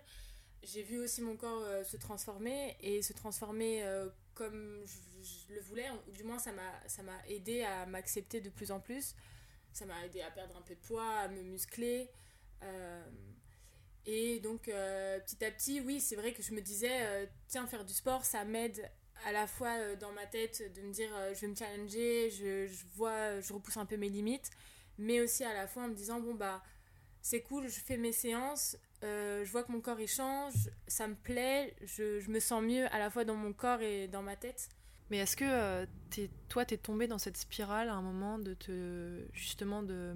j'ai 0.65 0.83
vu 0.83 0.99
aussi 0.99 1.23
mon 1.23 1.37
corps 1.37 1.63
euh, 1.63 1.85
se 1.85 1.97
transformer 1.97 2.77
et 2.81 3.03
se 3.03 3.13
transformer 3.13 3.83
euh, 3.83 4.09
comme 4.35 4.83
je, 4.85 5.55
le 5.55 5.61
voulais. 5.61 5.87
Ou 5.91 6.13
du 6.13 6.25
moins, 6.25 6.39
ça 6.39 6.53
m'a 6.53 7.27
aidé 7.29 7.63
à 7.63 7.87
m'accepter 7.87 8.41
de 8.41 8.51
plus 8.51 8.71
en 8.71 8.81
plus. 8.81 9.15
Ça 9.73 9.87
m'a 9.87 10.05
aidé 10.05 10.21
à 10.23 10.31
perdre 10.31 10.57
un 10.57 10.63
peu 10.63 10.75
de 10.75 10.81
poids, 10.81 11.09
à 11.19 11.29
me 11.29 11.43
muscler. 11.43 12.11
Euh, 12.63 13.05
et 14.07 14.39
donc, 14.41 14.65
petit 14.65 15.45
à 15.45 15.51
petit, 15.51 15.81
oui, 15.81 16.01
c'est 16.01 16.17
vrai 16.17 16.33
que 16.33 16.43
je 16.43 16.53
me 16.53 16.61
disais, 16.61 17.27
tiens, 17.49 17.67
faire 17.67 17.85
du 17.85 17.95
sport, 17.95 18.25
ça 18.25 18.45
m'aide 18.45 18.91
à 19.25 19.33
la 19.33 19.47
fois 19.47 19.97
dans 19.97 20.13
ma 20.13 20.27
tête 20.27 20.75
de 20.75 20.83
me 20.83 20.93
dire, 20.93 21.09
je 21.35 21.41
vais 21.41 21.47
me 21.47 21.57
challenger, 21.57 22.31
je, 22.31 22.69
vois, 22.97 23.41
je 23.41 23.55
repousse 23.55 23.79
un 23.79 23.87
peu 23.87 23.97
mes 23.97 24.11
limites, 24.11 24.51
mais 24.99 25.23
aussi 25.23 25.43
à 25.43 25.55
la 25.55 25.67
fois 25.67 25.85
en 25.85 25.89
me 25.89 25.95
disant, 25.95 26.21
bon, 26.21 26.35
bah, 26.35 26.63
c'est 27.23 27.41
cool, 27.41 27.67
je 27.67 27.81
fais 27.81 27.97
mes 27.97 28.13
séances, 28.13 28.77
euh, 29.05 29.45
je 29.45 29.51
vois 29.53 29.63
que 29.65 29.73
mon 29.73 29.81
corps 29.81 30.01
il 30.01 30.09
change, 30.09 30.55
ça 30.87 31.07
me 31.07 31.15
plaît, 31.15 31.75
je, 31.85 32.29
me 32.31 32.41
sens 32.41 32.63
mieux 32.63 32.87
à 32.95 32.99
la 32.99 33.11
fois 33.11 33.25
dans 33.25 33.35
mon 33.35 33.53
corps 33.53 33.83
et 33.83 34.09
dans 34.09 34.23
ma 34.23 34.37
tête. 34.37 34.69
Mais 35.11 35.19
est-ce 35.19 35.37
que 35.37 35.45
euh, 35.47 35.87
es, 36.17 36.31
toi, 36.49 36.65
tu 36.65 36.75
es 36.75 36.77
tombé 36.79 37.07
dans 37.07 37.19
cette 37.19 37.37
spirale 37.37 37.91
à 37.91 37.95
un 37.95 38.03
moment 38.03 38.39
de 38.39 38.55
te 38.55 39.27
justement 39.35 39.83
de, 39.83 40.15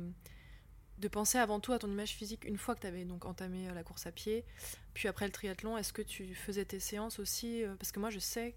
de 0.99 1.08
penser 1.08 1.37
avant 1.37 1.61
tout 1.61 1.75
à 1.75 1.79
ton 1.79 1.88
image 1.88 2.14
physique 2.14 2.44
une 2.46 2.56
fois 2.56 2.75
que 2.75 2.81
tu 2.81 2.87
avais 2.87 3.05
donc 3.05 3.26
entamé 3.26 3.69
euh, 3.69 3.75
la 3.75 3.82
course 3.82 4.06
à 4.06 4.12
pied, 4.12 4.44
puis 4.94 5.06
après 5.06 5.26
le 5.26 5.32
triathlon, 5.32 5.76
est-ce 5.76 5.93
que 5.93 6.02
tu 6.02 6.35
faisais 6.35 6.64
tes 6.64 6.81
séances 6.81 7.19
aussi 7.19 7.62
Parce 7.79 7.93
que 7.93 8.00
moi, 8.00 8.08
je 8.08 8.19
sais 8.19 8.55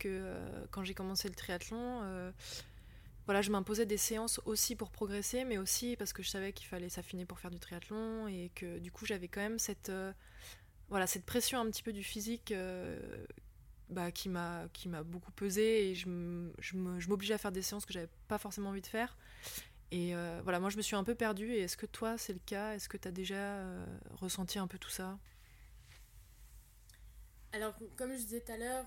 que 0.00 0.34
quand 0.70 0.84
j'ai 0.84 0.94
commencé 0.94 1.28
le 1.28 1.34
triathlon, 1.34 2.32
voilà, 3.28 3.42
je 3.42 3.50
m'imposais 3.50 3.84
des 3.84 3.98
séances 3.98 4.40
aussi 4.46 4.74
pour 4.74 4.90
progresser, 4.90 5.44
mais 5.44 5.58
aussi 5.58 5.96
parce 5.96 6.14
que 6.14 6.22
je 6.22 6.30
savais 6.30 6.54
qu'il 6.54 6.66
fallait 6.66 6.88
s'affiner 6.88 7.26
pour 7.26 7.38
faire 7.38 7.50
du 7.50 7.58
triathlon 7.58 8.26
et 8.26 8.50
que 8.54 8.78
du 8.78 8.90
coup 8.90 9.04
j'avais 9.04 9.28
quand 9.28 9.42
même 9.42 9.58
cette, 9.58 9.90
euh, 9.90 10.14
voilà, 10.88 11.06
cette 11.06 11.26
pression 11.26 11.60
un 11.60 11.66
petit 11.66 11.82
peu 11.82 11.92
du 11.92 12.02
physique 12.02 12.52
euh, 12.52 12.98
bah, 13.90 14.10
qui 14.12 14.30
m'a 14.30 14.66
beaucoup 15.04 15.30
pesé 15.30 15.90
et 15.90 15.94
je 15.94 16.08
m'obligeais 16.08 17.34
à 17.34 17.38
faire 17.38 17.52
des 17.52 17.60
séances 17.60 17.84
que 17.84 17.92
j'avais 17.92 18.08
pas 18.28 18.38
forcément 18.38 18.70
envie 18.70 18.80
de 18.80 18.86
faire. 18.86 19.18
Et 19.90 20.16
euh, 20.16 20.40
voilà, 20.42 20.58
moi 20.58 20.70
je 20.70 20.78
me 20.78 20.82
suis 20.82 20.96
un 20.96 21.04
peu 21.04 21.14
perdue. 21.14 21.52
Et 21.52 21.60
est-ce 21.60 21.76
que 21.76 21.84
toi 21.84 22.16
c'est 22.16 22.32
le 22.32 22.40
cas? 22.46 22.76
Est-ce 22.76 22.88
que 22.88 22.96
tu 22.96 23.08
as 23.08 23.12
déjà 23.12 23.62
ressenti 24.12 24.58
un 24.58 24.66
peu 24.66 24.78
tout 24.78 24.88
ça? 24.88 25.18
Alors, 27.52 27.74
comme 27.96 28.12
je 28.12 28.22
disais 28.22 28.40
tout 28.40 28.52
à 28.52 28.56
l'heure, 28.56 28.86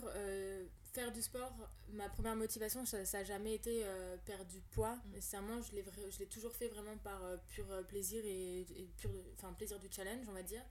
faire 0.93 1.11
du 1.11 1.21
sport, 1.21 1.53
ma 1.93 2.09
première 2.09 2.35
motivation, 2.35 2.85
ça 2.85 3.01
n'a 3.01 3.23
jamais 3.23 3.55
été 3.55 3.83
euh, 3.83 4.17
perdre 4.25 4.45
du 4.45 4.59
poids. 4.71 4.95
Mm. 4.95 5.11
Nécessairement, 5.13 5.61
je 5.61 6.19
l'ai 6.19 6.25
toujours 6.27 6.53
fait 6.53 6.67
vraiment 6.67 6.97
par 6.97 7.23
euh, 7.23 7.37
pur 7.49 7.65
euh, 7.71 7.83
plaisir 7.83 8.23
et, 8.25 8.65
pur, 8.97 9.09
enfin, 9.37 9.53
plaisir 9.53 9.79
du 9.79 9.87
challenge, 9.89 10.25
on 10.29 10.33
va 10.33 10.43
dire. 10.43 10.63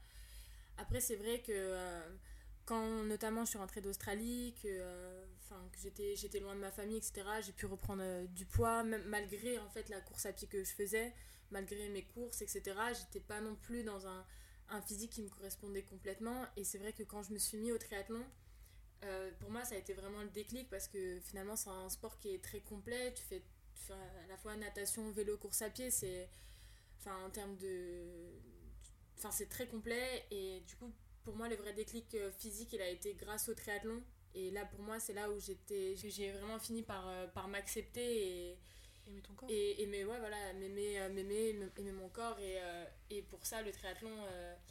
Après, 0.76 1.00
c'est 1.00 1.16
vrai 1.16 1.42
que 1.42 1.76
quand 2.64 3.04
notamment 3.04 3.44
je 3.44 3.50
suis 3.50 3.58
rentrée 3.58 3.80
d'Australie, 3.82 4.54
que, 4.62 4.68
que 4.68 5.78
j'étais, 5.82 6.16
j'étais 6.16 6.40
loin 6.40 6.54
de 6.54 6.60
ma 6.60 6.70
famille, 6.70 6.96
etc., 6.96 7.22
j'ai 7.44 7.52
pu 7.52 7.66
reprendre 7.66 8.02
du 8.28 8.46
poids, 8.46 8.82
même 8.82 9.02
malgré 9.04 9.58
en 9.58 9.68
fait 9.68 9.90
la 9.90 10.00
course 10.00 10.24
à 10.24 10.32
pied 10.32 10.48
que 10.48 10.64
je 10.64 10.70
faisais, 10.70 11.12
malgré 11.50 11.88
mes 11.90 12.04
courses, 12.04 12.40
etc., 12.40 12.62
j'étais 12.98 13.20
pas 13.20 13.42
non 13.42 13.56
plus 13.56 13.82
dans 13.82 14.06
un, 14.06 14.24
un 14.70 14.80
physique 14.80 15.10
qui 15.10 15.22
me 15.22 15.28
correspondait 15.28 15.82
complètement. 15.82 16.46
Et 16.56 16.64
c'est 16.64 16.78
vrai 16.78 16.94
que 16.94 17.02
quand 17.02 17.22
je 17.22 17.34
me 17.34 17.38
suis 17.38 17.58
mis 17.58 17.72
au 17.72 17.78
triathlon, 17.78 18.24
euh, 19.04 19.30
pour 19.38 19.50
moi, 19.50 19.64
ça 19.64 19.74
a 19.74 19.78
été 19.78 19.94
vraiment 19.94 20.22
le 20.22 20.28
déclic 20.28 20.68
parce 20.68 20.88
que 20.88 21.20
finalement, 21.20 21.56
c'est 21.56 21.70
un 21.70 21.88
sport 21.88 22.18
qui 22.18 22.34
est 22.34 22.42
très 22.42 22.60
complet. 22.60 23.12
Tu 23.14 23.22
fais, 23.22 23.42
à 23.90 24.26
la 24.28 24.36
fois 24.36 24.56
natation, 24.56 25.10
vélo, 25.10 25.36
course 25.38 25.62
à 25.62 25.70
pied. 25.70 25.90
C'est, 25.90 26.28
enfin, 26.98 27.16
en 27.24 27.30
termes 27.30 27.56
de, 27.56 28.30
enfin, 29.18 29.30
c'est 29.30 29.48
très 29.48 29.66
complet. 29.66 30.24
Et 30.30 30.60
du 30.66 30.76
coup, 30.76 30.92
pour 31.24 31.34
moi, 31.34 31.48
le 31.48 31.56
vrai 31.56 31.72
déclic 31.72 32.14
euh, 32.14 32.30
physique, 32.32 32.72
il 32.72 32.82
a 32.82 32.88
été 32.88 33.14
grâce 33.14 33.48
au 33.48 33.54
triathlon. 33.54 34.02
Et 34.34 34.50
là, 34.50 34.64
pour 34.64 34.80
moi, 34.80 35.00
c'est 35.00 35.14
là 35.14 35.30
où 35.30 35.40
j'étais, 35.40 35.96
j'ai 35.96 36.30
vraiment 36.30 36.58
fini 36.58 36.82
par, 36.82 37.08
euh, 37.08 37.26
par 37.28 37.48
m'accepter 37.48 38.50
et 38.50 38.58
aimer 39.08 39.22
ton 39.22 39.32
corps. 39.32 39.48
Et 39.50 39.82
aimer, 39.82 40.04
ouais, 40.04 40.18
voilà, 40.18 40.52
m'aimer, 40.52 41.08
m'aimer, 41.08 41.56
aimer 41.78 41.92
mon 41.92 42.08
corps. 42.10 42.38
Et, 42.38 42.58
et 43.08 43.22
pour 43.22 43.44
ça, 43.44 43.62
le 43.62 43.72
triathlon. 43.72 44.12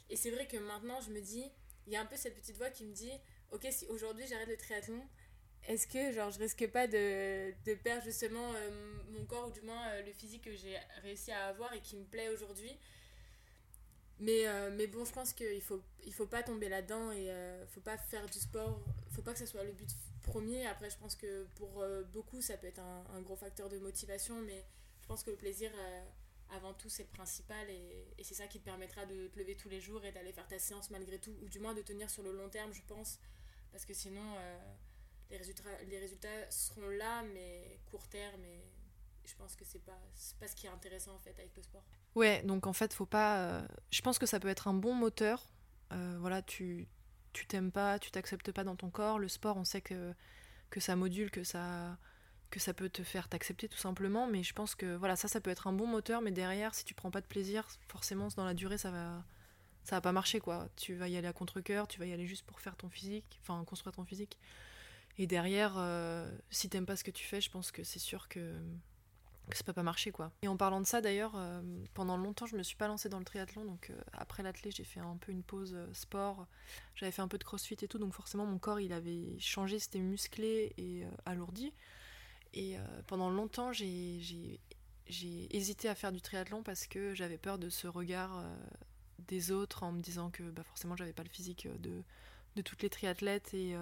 Et 0.10 0.16
c'est 0.16 0.32
vrai 0.32 0.48
que 0.48 0.56
maintenant, 0.56 1.02
je 1.02 1.10
me 1.10 1.20
dis, 1.20 1.52
il 1.88 1.94
y 1.94 1.96
a 1.98 2.02
un 2.02 2.06
peu 2.06 2.16
cette 2.16 2.36
petite 2.36 2.56
voix 2.56 2.70
qui 2.70 2.86
me 2.86 2.94
dit 2.94 3.12
ok, 3.52 3.68
si 3.72 3.86
aujourd'hui 3.88 4.26
j'arrête 4.28 4.50
le 4.50 4.58
triathlon, 4.58 5.02
est-ce 5.68 5.88
que 5.88 6.12
genre 6.12 6.32
je 6.32 6.40
risque 6.40 6.68
pas 6.72 6.88
de, 6.88 7.52
de 7.66 7.74
perdre 7.76 8.04
justement 8.04 8.54
euh, 8.56 9.04
mon 9.12 9.26
corps 9.26 9.50
ou 9.50 9.52
du 9.52 9.62
moins 9.62 9.88
euh, 9.90 10.04
le 10.04 10.12
physique 10.12 10.44
que 10.44 10.56
j'ai 10.56 10.78
réussi 11.04 11.32
à 11.32 11.48
avoir 11.48 11.74
et 11.74 11.82
qui 11.82 11.96
me 11.96 12.06
plaît 12.06 12.30
aujourd'hui? 12.30 12.76
Mais, 14.20 14.48
euh, 14.48 14.72
mais 14.76 14.88
bon, 14.88 15.06
je 15.06 15.14
pense 15.14 15.32
qu'il 15.32 15.62
faut, 15.62 15.82
il 16.06 16.14
faut 16.14 16.26
pas 16.26 16.44
tomber 16.44 16.68
là-dedans 16.68 17.12
et 17.12 17.26
ne 17.28 17.66
faut 17.68 17.80
pas 17.82 17.98
faire 17.98 18.26
du 18.26 18.40
sport, 18.40 18.84
faut 19.12 19.22
pas 19.22 19.32
que 19.32 19.40
ce 19.40 19.46
soit 19.46 19.64
le 19.64 19.72
but 19.72 19.90
premier. 20.24 20.66
Après, 20.68 20.90
je 20.90 20.98
pense 20.98 21.16
que 21.16 21.46
pour 21.56 21.86
beaucoup, 22.12 22.42
ça 22.42 22.58
peut 22.58 22.68
être 22.68 22.82
un, 22.82 23.22
gros 23.22 23.38
facteur 23.38 23.70
de 23.70 23.80
motivation, 23.80 24.42
mais 24.42 24.66
je 25.02 25.08
pense 25.08 25.24
que 25.24 25.30
le 25.30 25.38
plaisir, 25.38 25.72
avant 26.54 26.74
tout, 26.74 26.90
c'est 26.90 27.04
le 27.04 27.10
principal 27.10 27.70
et 27.70 28.24
c'est 28.24 28.34
ça 28.34 28.48
qui 28.48 28.60
te 28.60 28.66
permettra 28.66 29.06
de 29.06 29.28
te 29.28 29.40
lever 29.40 29.56
tous 29.56 29.70
les 29.70 29.80
jours 29.80 30.04
et 30.04 30.12
d'aller 30.12 30.34
faire 30.34 30.50
ta 30.50 30.60
séance 30.60 30.90
malgré 30.90 31.18
tout, 31.18 31.34
ou 31.42 31.48
du 31.48 31.60
moins 31.60 31.74
de 31.74 31.82
tenir 31.82 32.10
sur 32.10 32.22
le 32.22 32.34
long 32.34 32.50
terme, 32.50 32.74
je 32.74 32.82
pense, 32.90 33.20
parce 33.72 33.86
que 33.86 33.94
sinon, 33.94 34.22
euh, 34.38 34.58
les, 35.30 35.38
résultats, 35.38 35.64
les 35.88 36.00
résultats 36.00 36.52
seront 36.52 36.90
là, 36.90 37.24
mais 37.34 37.80
court 37.90 38.08
terme. 38.08 38.44
Et 38.46 38.64
je 39.26 39.36
pense 39.36 39.56
que 39.56 39.66
c'est 39.66 39.84
pas, 39.84 40.00
pas 40.40 40.48
ce 40.48 40.56
qui 40.56 40.68
est 40.68 40.70
intéressant 40.70 41.14
en 41.14 41.20
fait 41.20 41.38
avec 41.38 41.56
le 41.56 41.64
sport. 41.64 41.84
Ouais, 42.16 42.42
donc 42.44 42.68
en 42.68 42.74
fait, 42.74 42.94
faut 42.94 43.06
pas. 43.06 43.38
Euh, 43.40 43.68
je 43.92 44.02
pense 44.02 44.20
que 44.20 44.26
ça 44.26 44.40
peut 44.40 44.48
être 44.48 44.68
un 44.68 44.74
bon 44.74 44.94
moteur. 44.94 45.52
Euh, 45.92 46.18
voilà, 46.20 46.42
tu 46.42 46.88
tu 47.34 47.46
t'aimes 47.46 47.72
pas, 47.72 48.00
tu 48.00 48.12
t'acceptes 48.12 48.52
pas 48.52 48.64
dans 48.64 48.76
ton 48.76 48.90
corps. 48.90 49.20
Le 49.20 49.28
sport, 49.28 49.58
on 49.58 49.64
sait 49.64 49.82
que, 49.82 50.14
que 50.70 50.80
ça 50.80 50.96
module, 50.96 51.30
que 51.30 51.44
ça, 51.44 51.98
que 52.50 52.60
ça 52.60 52.74
peut 52.74 52.90
te 52.90 53.04
faire 53.04 53.30
t'accepter 53.30 53.70
tout 53.70 53.78
simplement. 53.78 54.28
Mais 54.28 54.44
je 54.44 54.54
pense 54.54 54.76
que 54.76 54.96
voilà, 54.96 55.16
ça, 55.16 55.28
ça 55.28 55.40
peut 55.40 55.52
être 55.52 55.68
un 55.68 55.74
bon 55.74 55.88
moteur. 55.88 56.22
Mais 56.22 56.32
derrière, 56.32 56.74
si 56.74 56.86
tu 56.86 56.94
prends 56.96 57.12
pas 57.12 57.22
de 57.22 57.28
plaisir, 57.28 57.68
forcément, 57.88 58.30
dans 58.36 58.46
la 58.46 58.56
durée, 58.56 58.78
ça 58.80 58.90
va, 58.92 59.24
ça 59.84 59.96
va 59.96 60.02
pas 60.02 60.12
marcher 60.12 60.40
quoi. 60.40 60.68
Tu 60.76 60.94
vas 60.94 61.08
y 61.08 61.18
aller 61.18 61.28
à 61.28 61.34
contre-coeur, 61.34 61.88
tu 61.88 62.00
vas 62.00 62.06
y 62.06 62.14
aller 62.14 62.28
juste 62.28 62.46
pour 62.46 62.60
faire 62.60 62.76
ton 62.76 62.90
physique, 62.90 63.40
enfin 63.42 63.64
construire 63.66 63.96
ton 63.96 64.06
physique. 64.06 64.38
Et 65.18 65.28
derrière, 65.28 65.76
euh, 65.78 66.32
si 66.50 66.70
t'aimes 66.70 66.86
pas 66.86 66.96
ce 66.96 67.04
que 67.04 67.12
tu 67.12 67.26
fais, 67.26 67.42
je 67.42 67.50
pense 67.50 67.72
que 67.72 67.84
c'est 67.84 68.00
sûr 68.00 68.28
que 68.28 68.56
que 69.50 69.58
ça 69.58 69.64
peut 69.64 69.74
pas 69.74 69.82
marcher 69.82 70.12
quoi. 70.12 70.32
Et 70.44 70.48
en 70.48 70.58
parlant 70.58 70.80
de 70.80 70.86
ça 70.86 71.02
d'ailleurs, 71.02 71.34
euh, 71.36 71.62
pendant 71.96 72.18
longtemps 72.18 72.46
je 72.46 72.56
me 72.56 72.62
suis 72.62 72.76
pas 72.76 72.88
lancée 72.88 73.10
dans 73.10 73.18
le 73.18 73.26
triathlon, 73.26 73.66
donc 73.66 73.90
euh, 73.90 74.00
après 74.14 74.44
l'athlète 74.44 74.76
j'ai 74.76 74.84
fait 74.84 75.00
un 75.00 75.18
peu 75.18 75.32
une 75.32 75.42
pause 75.42 75.76
sport, 75.92 76.46
j'avais 76.94 77.12
fait 77.12 77.24
un 77.24 77.28
peu 77.28 77.40
de 77.40 77.44
crossfit 77.44 77.78
et 77.82 77.88
tout, 77.88 77.98
donc 77.98 78.14
forcément 78.14 78.46
mon 78.46 78.60
corps 78.60 78.80
il 78.80 78.94
avait 78.94 79.40
changé, 79.40 79.80
c'était 79.80 80.00
musclé 80.00 80.74
et 80.78 81.04
alourdi. 81.26 81.74
Et 82.54 82.78
pendant 83.08 83.32
longtemps 83.32 83.72
j'ai 83.74 84.60
hésité 85.10 85.90
à 85.90 85.96
faire 85.96 86.12
du 86.12 86.22
triathlon 86.22 86.62
parce 86.62 86.86
que 86.86 87.16
j'avais 87.16 87.38
peur 87.40 87.58
de 87.58 87.70
ce 87.70 87.88
regard 87.88 88.44
des 89.30 89.52
autres 89.52 89.84
en 89.84 89.94
me 89.94 90.02
disant 90.02 90.30
que 90.30 90.44
bah, 90.44 90.64
forcément 90.64 90.96
j'avais 90.96 91.14
pas 91.14 91.24
le 91.24 91.30
physique 91.30 91.68
de, 91.80 92.04
de 92.56 92.62
toutes 92.62 92.82
les 92.84 92.90
triathlètes 92.90 93.54
et 93.54 93.76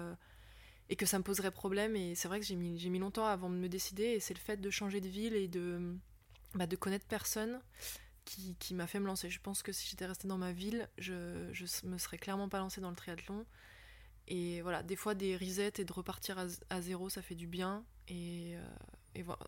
et 0.88 0.96
que 0.96 1.06
ça 1.06 1.18
me 1.18 1.24
poserait 1.24 1.50
problème. 1.50 1.96
Et 1.96 2.14
c'est 2.14 2.28
vrai 2.28 2.40
que 2.40 2.46
j'ai 2.46 2.56
mis, 2.56 2.78
j'ai 2.78 2.88
mis 2.88 2.98
longtemps 2.98 3.26
avant 3.26 3.50
de 3.50 3.54
me 3.54 3.68
décider. 3.68 4.04
Et 4.04 4.20
c'est 4.20 4.34
le 4.34 4.40
fait 4.40 4.56
de 4.58 4.70
changer 4.70 5.00
de 5.00 5.08
ville 5.08 5.34
et 5.34 5.48
de, 5.48 5.96
bah, 6.54 6.66
de 6.66 6.76
connaître 6.76 7.06
personne 7.06 7.60
qui, 8.24 8.56
qui 8.58 8.74
m'a 8.74 8.86
fait 8.86 9.00
me 9.00 9.06
lancer. 9.06 9.30
Je 9.30 9.40
pense 9.40 9.62
que 9.62 9.72
si 9.72 9.88
j'étais 9.88 10.06
restée 10.06 10.28
dans 10.28 10.38
ma 10.38 10.52
ville, 10.52 10.88
je, 10.98 11.48
je 11.52 11.86
me 11.86 11.98
serais 11.98 12.18
clairement 12.18 12.48
pas 12.48 12.58
lancée 12.58 12.80
dans 12.80 12.90
le 12.90 12.96
triathlon. 12.96 13.44
Et 14.28 14.60
voilà, 14.62 14.82
des 14.82 14.96
fois 14.96 15.14
des 15.14 15.36
resets 15.36 15.72
et 15.78 15.84
de 15.84 15.92
repartir 15.92 16.36
à, 16.70 16.80
zéro, 16.80 17.08
ça 17.08 17.22
fait 17.22 17.34
du 17.34 17.46
bien. 17.46 17.84
Et, 18.08 18.56
euh, 18.56 18.62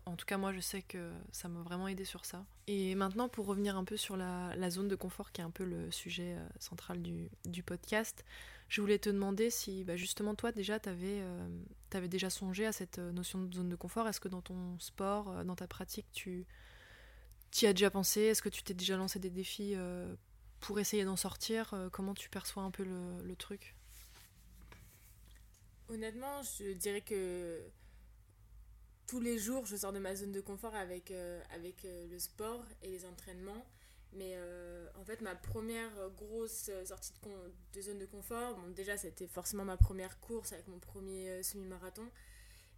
en 0.05 0.15
tout 0.15 0.25
cas, 0.25 0.37
moi, 0.37 0.53
je 0.53 0.59
sais 0.59 0.81
que 0.81 1.11
ça 1.31 1.47
m'a 1.47 1.61
vraiment 1.61 1.87
aidé 1.87 2.05
sur 2.05 2.25
ça. 2.25 2.45
Et 2.67 2.95
maintenant, 2.95 3.29
pour 3.29 3.45
revenir 3.45 3.77
un 3.77 3.83
peu 3.83 3.97
sur 3.97 4.17
la, 4.17 4.69
zone 4.69 4.87
de 4.87 4.95
confort, 4.95 5.31
qui 5.31 5.41
est 5.41 5.43
un 5.43 5.51
peu 5.51 5.63
le 5.63 5.91
sujet 5.91 6.35
euh, 6.37 6.47
central 6.59 7.01
du, 7.01 7.63
podcast, 7.63 8.23
je 8.69 8.81
voulais 8.81 8.99
te 8.99 9.09
demander 9.09 9.49
si 9.49 9.83
bah, 9.83 9.97
justement 9.97 10.35
toi 10.35 10.51
déjà 10.51 10.79
tu 10.79 10.89
avais, 10.89 11.19
euh, 11.21 12.07
déjà 12.07 12.29
songé 12.29 12.65
à 12.65 12.71
cette 12.71 12.99
euh, 12.99 13.11
notion 13.11 13.43
de 13.43 13.53
zone 13.53 13.69
de 13.69 13.75
confort. 13.75 14.07
Est-ce 14.07 14.19
que 14.19 14.29
dans 14.29 14.41
ton 14.41 14.79
sport, 14.79 15.43
dans 15.43 15.55
ta 15.55 15.67
pratique, 15.67 16.07
tu 16.11 16.45
y 17.61 17.65
as 17.65 17.73
déjà 17.73 17.89
pensé? 17.89 18.21
Est-ce 18.21 18.41
que 18.41 18.49
tu 18.49 18.63
t'es 18.63 18.73
déjà 18.73 18.95
lancé 18.95 19.19
des 19.19 19.29
défis 19.29 19.75
pour 20.59 20.79
essayer 20.79 21.03
d'en 21.03 21.17
sortir? 21.17 21.73
Comment 21.91 22.13
tu 22.13 22.29
perçois 22.29 22.63
un 22.63 22.71
peu 22.71 22.83
le, 22.83 23.35
truc? 23.35 23.75
Honnêtement, 25.89 26.41
je 26.43 26.71
dirais 26.71 27.01
que 27.01 27.59
tous 29.11 29.19
les 29.19 29.37
jours, 29.37 29.65
je 29.65 29.75
sors 29.75 29.91
de 29.91 29.99
ma 29.99 30.15
zone 30.15 30.31
de 30.31 30.39
confort 30.39 30.73
avec, 30.73 31.11
avec 31.53 31.85
le 32.09 32.17
sport 32.17 32.63
et 32.81 32.87
les 32.87 33.03
entraînements. 33.03 33.65
Mais 34.13 34.35
euh, 34.35 34.87
en 34.95 35.03
fait, 35.03 35.19
ma 35.19 35.35
première 35.35 35.91
grosse 36.15 36.69
sortie 36.85 37.11
de, 37.73 37.81
zone 37.81 37.97
de 37.97 38.05
confort, 38.05 38.55
bon, 38.55 38.69
déjà, 38.69 38.95
c'était 38.95 39.27
forcément 39.27 39.65
ma 39.65 39.75
première 39.75 40.17
course 40.21 40.53
avec 40.53 40.65
mon 40.69 40.79
premier 40.79 41.29
euh, 41.29 41.43
semi-marathon. 41.43 42.07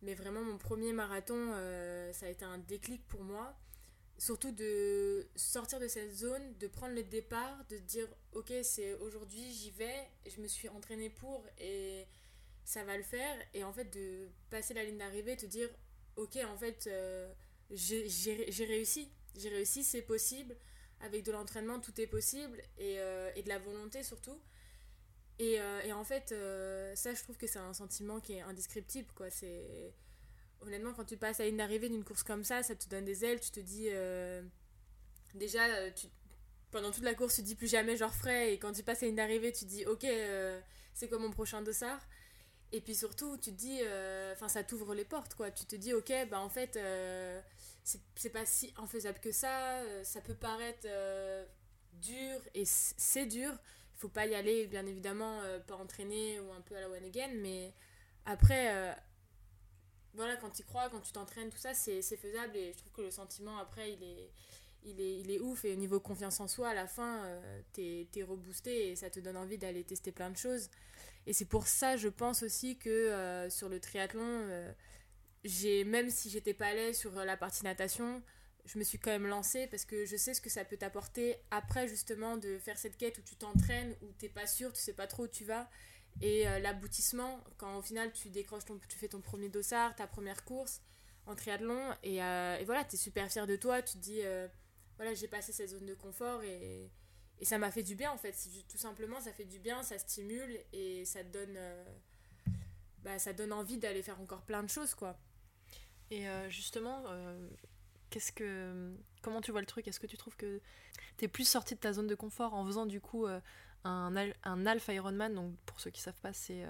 Mais 0.01 0.15
vraiment, 0.15 0.41
mon 0.41 0.57
premier 0.57 0.91
marathon, 0.91 1.37
euh, 1.53 2.11
ça 2.13 2.25
a 2.25 2.29
été 2.29 2.45
un 2.45 2.57
déclic 2.57 3.07
pour 3.07 3.21
moi. 3.21 3.55
Surtout 4.17 4.51
de 4.51 5.27
sortir 5.35 5.79
de 5.79 5.87
cette 5.87 6.15
zone, 6.15 6.57
de 6.57 6.65
prendre 6.65 6.95
le 6.95 7.03
départ, 7.03 7.63
de 7.69 7.77
dire 7.77 8.07
ok, 8.31 8.51
c'est 8.63 8.95
aujourd'hui, 8.95 9.51
j'y 9.51 9.69
vais, 9.69 10.07
je 10.27 10.41
me 10.41 10.47
suis 10.47 10.67
entraînée 10.69 11.11
pour 11.11 11.45
et 11.59 12.07
ça 12.63 12.83
va 12.83 12.97
le 12.97 13.03
faire. 13.03 13.37
Et 13.53 13.63
en 13.63 13.71
fait, 13.71 13.85
de 13.85 14.29
passer 14.49 14.73
la 14.73 14.83
ligne 14.83 14.97
d'arrivée, 14.97 15.35
te 15.37 15.45
dire 15.45 15.69
ok, 16.15 16.37
en 16.45 16.57
fait, 16.57 16.89
j'ai 17.71 18.65
réussi. 18.65 19.09
J'ai 19.35 19.49
réussi, 19.49 19.83
c'est 19.83 20.03
possible 20.03 20.55
avec 21.03 21.23
de 21.23 21.31
l'entraînement, 21.31 21.79
tout 21.79 21.99
est 21.99 22.07
possible 22.07 22.61
et, 22.77 22.99
euh, 22.99 23.29
et, 23.35 23.43
de 23.43 23.49
la 23.49 23.59
volonté 23.59 24.03
surtout. 24.03 24.39
Et, 25.39 25.59
euh, 25.59 25.81
et 25.83 25.91
en 25.91 26.03
fait, 26.03 26.31
euh, 26.31 26.95
ça, 26.95 27.13
je 27.13 27.21
trouve 27.21 27.37
que 27.37 27.47
c'est 27.47 27.59
un 27.59 27.73
sentiment 27.73 28.19
qui 28.19 28.33
est 28.33 28.41
indescriptible. 28.41 29.11
Quoi. 29.13 29.29
C'est... 29.29 29.93
Honnêtement, 30.61 30.93
quand 30.93 31.03
tu 31.03 31.17
passes 31.17 31.41
à 31.41 31.45
une 31.45 31.59
arrivée 31.59 31.89
d'une 31.89 32.05
course 32.05 32.23
comme 32.23 32.43
ça, 32.43 32.63
ça 32.63 32.75
te 32.75 32.87
donne 32.87 33.03
des 33.03 33.25
ailes. 33.25 33.41
Tu 33.41 33.51
te 33.51 33.59
dis. 33.59 33.89
déjà, 35.33 35.67
pendant 36.71 36.91
toute 36.91 37.03
la 37.03 37.15
course, 37.15 37.35
tu 37.35 37.41
dis 37.41 37.55
plus 37.55 37.67
jamais 37.67 37.97
je 37.97 38.05
referai. 38.05 38.53
Et 38.53 38.59
quand 38.59 38.71
tu 38.71 38.81
passes 38.81 39.03
à 39.03 39.07
une 39.07 39.19
arrivée, 39.19 39.51
tu 39.51 39.65
te 39.65 39.69
dis 39.69 39.85
ok, 39.85 40.05
c'est 40.93 41.09
quoi 41.09 41.19
mon 41.19 41.31
prochain 41.31 41.61
dossard? 41.61 41.99
Et 42.73 42.81
puis 42.81 42.95
surtout, 42.95 43.37
tu 43.37 43.51
te 43.51 43.57
dis. 43.57 43.79
Enfin, 44.33 44.49
ça 44.49 44.63
t'ouvre 44.63 44.93
les 44.93 45.05
portes. 45.05 45.35
quoi. 45.35 45.51
Tu 45.51 45.65
te 45.65 45.75
dis 45.77 45.93
ok, 45.93 46.11
bah 46.29 46.41
en 46.41 46.49
fait 46.49 46.77
c'est 47.83 48.29
pas 48.29 48.45
si 48.45 48.73
infaisable 48.77 49.19
que 49.19 49.31
ça, 49.31 49.81
euh, 49.81 50.03
ça 50.03 50.21
peut 50.21 50.35
paraître 50.35 50.85
euh, 50.85 51.45
dur 51.93 52.39
et 52.53 52.63
c'est 52.65 53.25
dur. 53.25 53.51
Il 53.95 53.99
faut 53.99 54.09
pas 54.09 54.25
y 54.25 54.35
aller, 54.35 54.67
bien 54.67 54.85
évidemment, 54.85 55.41
euh, 55.41 55.59
pas 55.59 55.75
entraîner 55.75 56.39
ou 56.39 56.51
un 56.51 56.61
peu 56.61 56.75
à 56.75 56.81
la 56.81 56.89
one 56.89 57.03
again, 57.03 57.31
mais 57.35 57.73
après, 58.25 58.95
voilà, 60.13 60.37
quand 60.37 60.49
tu 60.49 60.63
crois, 60.63 60.89
quand 60.89 61.01
tu 61.01 61.11
t'entraînes, 61.11 61.49
tout 61.49 61.57
ça, 61.57 61.73
c'est 61.73 62.01
faisable 62.01 62.55
et 62.55 62.71
je 62.71 62.77
trouve 62.77 62.91
que 62.93 63.01
le 63.01 63.11
sentiment 63.11 63.57
après, 63.57 63.91
il 63.93 64.03
est, 64.03 64.31
il 64.83 65.01
est, 65.01 65.19
il 65.19 65.31
est 65.31 65.39
ouf 65.39 65.65
et 65.65 65.73
au 65.73 65.75
niveau 65.75 65.99
confiance 65.99 66.39
en 66.39 66.47
soi, 66.47 66.69
à 66.69 66.73
la 66.73 66.87
fin, 66.87 67.21
t'es 67.73 68.07
es 68.15 68.23
reboosté 68.23 68.91
et 68.91 68.95
ça 68.95 69.09
te 69.09 69.19
donne 69.19 69.35
envie 69.35 69.57
d'aller 69.57 69.83
tester 69.83 70.13
plein 70.13 70.29
de 70.29 70.37
choses. 70.37 70.69
Et 71.25 71.33
c'est 71.33 71.45
pour 71.45 71.67
ça, 71.67 71.95
je 71.97 72.09
pense 72.09 72.43
aussi 72.43 72.77
que 72.77 73.47
sur 73.49 73.69
le 73.69 73.79
triathlon, 73.79 74.73
j'ai 75.43 75.83
même 75.83 76.09
si 76.09 76.29
j'étais 76.29 76.53
pas 76.53 76.67
allée 76.67 76.93
sur 76.93 77.13
la 77.23 77.37
partie 77.37 77.63
natation, 77.63 78.21
je 78.65 78.79
me 78.79 78.83
suis 78.83 78.97
quand 78.97 79.11
même 79.11 79.27
lancée 79.27 79.67
parce 79.67 79.85
que 79.85 80.05
je 80.05 80.15
sais 80.15 80.33
ce 80.33 80.41
que 80.41 80.49
ça 80.49 80.63
peut 80.63 80.77
t'apporter 80.77 81.37
après 81.51 81.87
justement 81.87 82.37
de 82.37 82.57
faire 82.59 82.77
cette 82.77 82.97
quête 82.97 83.17
où 83.17 83.21
tu 83.21 83.35
t'entraînes, 83.35 83.95
où 84.01 84.11
t'es 84.17 84.29
pas 84.29 84.47
sûr, 84.47 84.71
tu 84.71 84.81
sais 84.81 84.93
pas 84.93 85.07
trop 85.07 85.23
où 85.23 85.27
tu 85.27 85.43
vas. 85.43 85.69
Et 86.21 86.47
euh, 86.47 86.59
l'aboutissement, 86.59 87.43
quand 87.57 87.77
au 87.77 87.81
final 87.81 88.11
tu 88.13 88.29
décroches 88.29 88.65
ton, 88.65 88.79
tu 88.87 88.97
fais 88.97 89.07
ton 89.07 89.21
premier 89.21 89.49
dossard, 89.49 89.95
ta 89.95 90.07
première 90.07 90.45
course 90.45 90.81
en 91.25 91.35
triathlon, 91.35 91.93
et, 92.03 92.21
euh, 92.21 92.57
et 92.57 92.65
voilà, 92.65 92.83
tu 92.83 92.95
es 92.95 92.97
super 92.97 93.31
fier 93.31 93.47
de 93.47 93.55
toi, 93.55 93.81
tu 93.81 93.93
te 93.93 93.99
dis, 93.99 94.19
euh, 94.23 94.47
voilà, 94.97 95.13
j'ai 95.13 95.27
passé 95.27 95.53
cette 95.53 95.69
zone 95.69 95.85
de 95.85 95.93
confort 95.93 96.43
et, 96.43 96.91
et 97.39 97.45
ça 97.45 97.57
m'a 97.57 97.71
fait 97.71 97.83
du 97.83 97.95
bien 97.95 98.11
en 98.11 98.17
fait. 98.17 98.35
Tout 98.69 98.77
simplement, 98.77 99.19
ça 99.19 99.33
fait 99.33 99.45
du 99.45 99.59
bien, 99.59 99.83
ça 99.83 99.97
stimule 99.97 100.59
et 100.71 101.05
ça 101.05 101.23
te 101.23 101.29
donne, 101.29 101.57
bah, 103.03 103.19
ça 103.19 103.33
donne 103.33 103.53
envie 103.53 103.77
d'aller 103.77 104.01
faire 104.01 104.19
encore 104.21 104.43
plein 104.43 104.63
de 104.63 104.69
choses 104.69 104.95
quoi. 104.95 105.17
Et 106.11 106.27
euh, 106.27 106.47
justement, 106.49 107.03
euh, 107.07 107.49
qu'est-ce 108.09 108.31
que, 108.31 108.95
comment 109.23 109.41
tu 109.41 109.51
vois 109.51 109.61
le 109.61 109.65
truc? 109.65 109.87
Est-ce 109.87 109.99
que 109.99 110.07
tu 110.07 110.17
trouves 110.17 110.35
que 110.35 110.61
tu 111.17 111.25
es 111.25 111.27
plus 111.27 111.47
sorti 111.47 111.73
de 111.73 111.79
ta 111.79 111.91
zone 111.91 112.07
de 112.07 112.15
confort 112.15 112.53
en 112.53 112.65
faisant 112.65 112.85
du 112.85 113.01
coup 113.01 113.25
euh, 113.25 113.39
un, 113.83 114.15
un 114.43 114.65
Alpha 114.65 114.93
Ironman? 114.93 115.33
Donc 115.33 115.55
pour 115.65 115.79
ceux 115.79 115.89
qui 115.89 116.01
savent 116.01 116.19
pas, 116.21 116.31
c'est, 116.33 116.65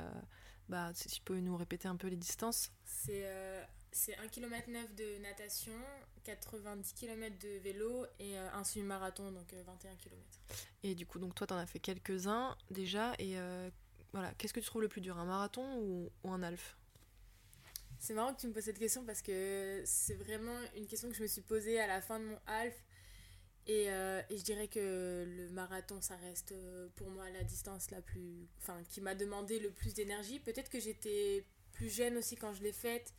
bah, 0.69 0.91
si 0.93 1.09
tu 1.09 1.21
peux 1.21 1.39
nous 1.39 1.57
répéter 1.57 1.87
un 1.87 1.97
peu 1.97 2.07
les 2.07 2.15
distances. 2.15 2.71
C'est 2.85 3.27
c'est 3.91 4.17
1 4.17 4.27
km 4.29 4.69
9 4.69 4.95
de 4.95 5.17
natation, 5.19 5.73
90 6.23 6.93
km 6.93 7.37
de 7.39 7.59
vélo 7.59 8.05
et 8.19 8.37
un 8.37 8.63
semi-marathon, 8.63 9.31
donc 9.31 9.53
21 9.53 9.95
km. 9.95 10.21
Et 10.83 10.95
du 10.95 11.05
coup, 11.05 11.19
donc 11.19 11.35
toi, 11.35 11.47
tu 11.47 11.53
en 11.53 11.57
as 11.57 11.65
fait 11.65 11.79
quelques-uns 11.79 12.57
déjà. 12.71 13.13
Et 13.19 13.35
voilà, 14.13 14.33
qu'est-ce 14.37 14.53
que 14.53 14.59
tu 14.59 14.65
trouves 14.67 14.81
le 14.81 14.87
plus 14.87 15.01
dur, 15.01 15.17
un 15.17 15.25
marathon 15.25 15.77
ou, 15.79 16.11
ou 16.23 16.31
un 16.31 16.43
half? 16.43 16.77
C'est 18.03 18.13
marrant 18.13 18.33
que 18.33 18.41
tu 18.41 18.47
me 18.47 18.53
poses 18.53 18.65
cette 18.65 18.79
question 18.79 19.05
parce 19.05 19.21
que 19.21 19.81
c'est 19.85 20.15
vraiment 20.15 20.59
une 20.75 20.87
question 20.87 21.07
que 21.07 21.15
je 21.15 21.21
me 21.21 21.27
suis 21.27 21.41
posée 21.41 21.79
à 21.79 21.87
la 21.87 22.01
fin 22.01 22.19
de 22.19 22.25
mon 22.25 22.39
half. 22.47 22.73
Et, 23.65 23.89
euh, 23.89 24.21
et 24.29 24.37
je 24.37 24.43
dirais 24.43 24.67
que 24.67 25.23
le 25.25 25.49
marathon, 25.51 26.01
ça 26.01 26.17
reste 26.17 26.51
euh, 26.51 26.89
pour 26.97 27.09
moi 27.09 27.29
la 27.29 27.43
distance 27.43 27.91
la 27.91 28.01
plus. 28.01 28.45
Enfin, 28.61 28.83
qui 28.89 28.99
m'a 28.99 29.15
demandé 29.15 29.57
le 29.59 29.71
plus 29.71 29.93
d'énergie. 29.93 30.39
Peut-être 30.39 30.69
que 30.69 30.81
j'étais 30.81 31.45
plus 31.71 31.89
jeune 31.89 32.17
aussi 32.17 32.35
quand 32.35 32.53
je 32.53 32.61
l'ai 32.61 32.73
faite, 32.73 33.13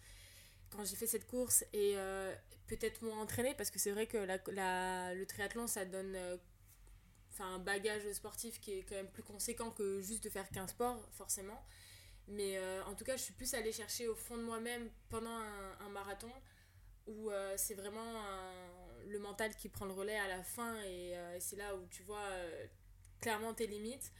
quand 0.75 0.85
j'ai 0.85 0.97
fait 0.97 1.07
cette 1.07 1.27
course, 1.27 1.65
et 1.73 1.95
euh, 1.97 2.35
peut-être 2.67 3.03
moins 3.03 3.21
entraînée 3.21 3.55
parce 3.55 3.71
que 3.71 3.79
c'est 3.79 3.93
vrai 3.93 4.07
que 4.07 4.19
le 4.19 5.25
triathlon, 5.25 5.67
ça 5.67 5.85
donne. 5.85 6.17
Enfin, 7.33 7.57
un 7.57 7.59
bagage 7.59 8.13
sportif 8.13 8.61
qui 8.61 8.79
est 8.79 8.83
quand 8.85 8.95
même 8.95 9.11
plus 9.11 9.25
conséquent 9.25 9.71
que 9.73 10.01
juste 10.01 10.23
de 10.23 10.31
faire 10.31 10.49
qu'un 10.51 10.69
sport, 10.69 11.05
forcément. 11.11 11.61
Mais 12.29 12.57
euh, 12.57 12.83
en 12.85 12.95
tout 12.95 13.05
cas, 13.05 13.17
je 13.17 13.23
suis 13.23 13.35
plus 13.35 13.53
allée 13.55 13.73
chercher 13.73 14.09
au 14.09 14.15
fond 14.15 14.37
de 14.37 14.43
moi-même 14.43 14.89
pendant 15.11 15.37
un, 15.81 15.89
marathon 15.91 16.31
où 17.07 17.31
euh, 17.31 17.55
c'est 17.57 17.75
vraiment 17.75 18.25
le 19.07 19.19
mental 19.19 19.55
qui 19.57 19.69
prend 19.69 19.85
le 19.85 19.93
relais 19.93 20.19
à 20.19 20.29
la 20.29 20.43
fin 20.43 20.77
et 20.83 21.17
euh, 21.17 21.37
c'est 21.39 21.57
là 21.57 21.77
où 21.77 21.87
tu 21.91 22.03
vois 22.03 22.27
clairement 23.21 23.53
tes 23.53 23.67
limites. 23.67 24.13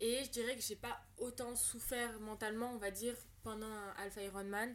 Et 0.00 0.24
je 0.24 0.30
dirais 0.30 0.56
que 0.56 0.62
j'ai 0.62 0.76
pas 0.76 1.00
autant 1.18 1.54
souffert 1.56 2.20
mentalement, 2.20 2.72
on 2.72 2.78
va 2.78 2.90
dire, 2.90 3.16
pendant 3.42 3.72
Alpha 3.96 4.22
Ironman 4.22 4.74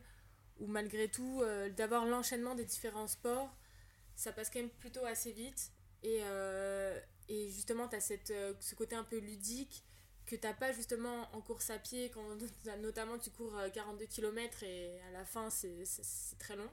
où 0.61 0.67
malgré 0.67 1.09
tout, 1.09 1.43
d'avoir 1.75 2.05
l'enchaînement 2.05 2.55
des 2.55 2.63
différents 2.65 3.07
sports, 3.07 3.53
ça 4.15 4.31
passe 4.31 4.49
quand 4.49 4.59
même 4.59 4.69
plutôt 4.69 5.05
assez 5.05 5.33
vite. 5.33 5.71
Et, 6.03 6.21
et 7.27 7.49
justement, 7.49 7.87
tu 7.87 7.95
as 7.97 7.99
cette, 7.99 8.33
ce 8.59 8.75
côté 8.75 8.95
un 8.95 9.03
peu 9.03 9.17
ludique 9.17 9.83
que 10.31 10.37
t'as 10.37 10.53
pas 10.53 10.71
justement 10.71 11.27
en 11.35 11.41
course 11.41 11.69
à 11.69 11.77
pied, 11.77 12.09
quand 12.09 12.23
notamment 12.81 13.17
tu 13.17 13.29
cours 13.31 13.53
42 13.73 14.03
euh, 14.03 14.07
km 14.07 14.63
et 14.63 15.01
à 15.01 15.11
la 15.11 15.25
fin 15.25 15.49
c'est 15.49 15.83
très 16.39 16.55
long. 16.55 16.69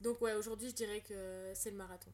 Donc 0.00 0.20
ouais, 0.20 0.34
aujourd'hui 0.34 0.70
je 0.70 0.74
dirais 0.74 1.00
que 1.00 1.52
c'est 1.54 1.70
le 1.70 1.76
marathon. 1.76 2.12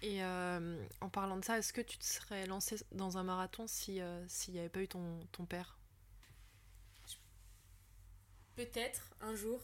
Et 0.00 0.24
euh, 0.24 0.84
en 1.00 1.08
parlant 1.10 1.36
de 1.36 1.44
ça, 1.44 1.58
est-ce 1.58 1.72
que 1.72 1.80
tu 1.80 1.96
te 1.96 2.04
serais 2.04 2.46
lancé 2.46 2.76
dans 2.90 3.18
un 3.18 3.22
marathon 3.22 3.66
si 3.66 4.00
euh, 4.00 4.26
s'il 4.28 4.54
n'y 4.54 4.60
avait 4.60 4.68
pas 4.68 4.80
eu 4.80 4.88
ton, 4.88 5.20
ton 5.30 5.44
père? 5.44 5.78
Peut-être 8.64 9.10
un 9.20 9.34
jour. 9.34 9.60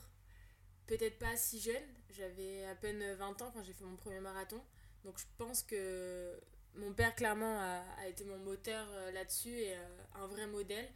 peut-être 0.86 1.18
pas 1.18 1.36
si 1.36 1.60
jeune. 1.60 1.74
J'avais 2.10 2.64
à 2.64 2.74
peine 2.74 3.14
20 3.14 3.42
ans 3.42 3.50
quand 3.52 3.62
j'ai 3.62 3.72
fait 3.72 3.84
mon 3.84 3.96
premier 3.96 4.20
marathon. 4.20 4.60
Donc 5.04 5.18
je 5.18 5.24
pense 5.36 5.62
que 5.62 6.40
mon 6.74 6.92
père, 6.92 7.14
clairement, 7.14 7.60
a, 7.60 8.08
été 8.08 8.24
mon 8.24 8.38
moteur 8.38 8.86
euh, 8.90 9.10
là-dessus 9.12 9.56
et 9.56 9.74
euh, 9.74 9.86
un 10.16 10.26
vrai 10.26 10.46
modèle. 10.46 10.88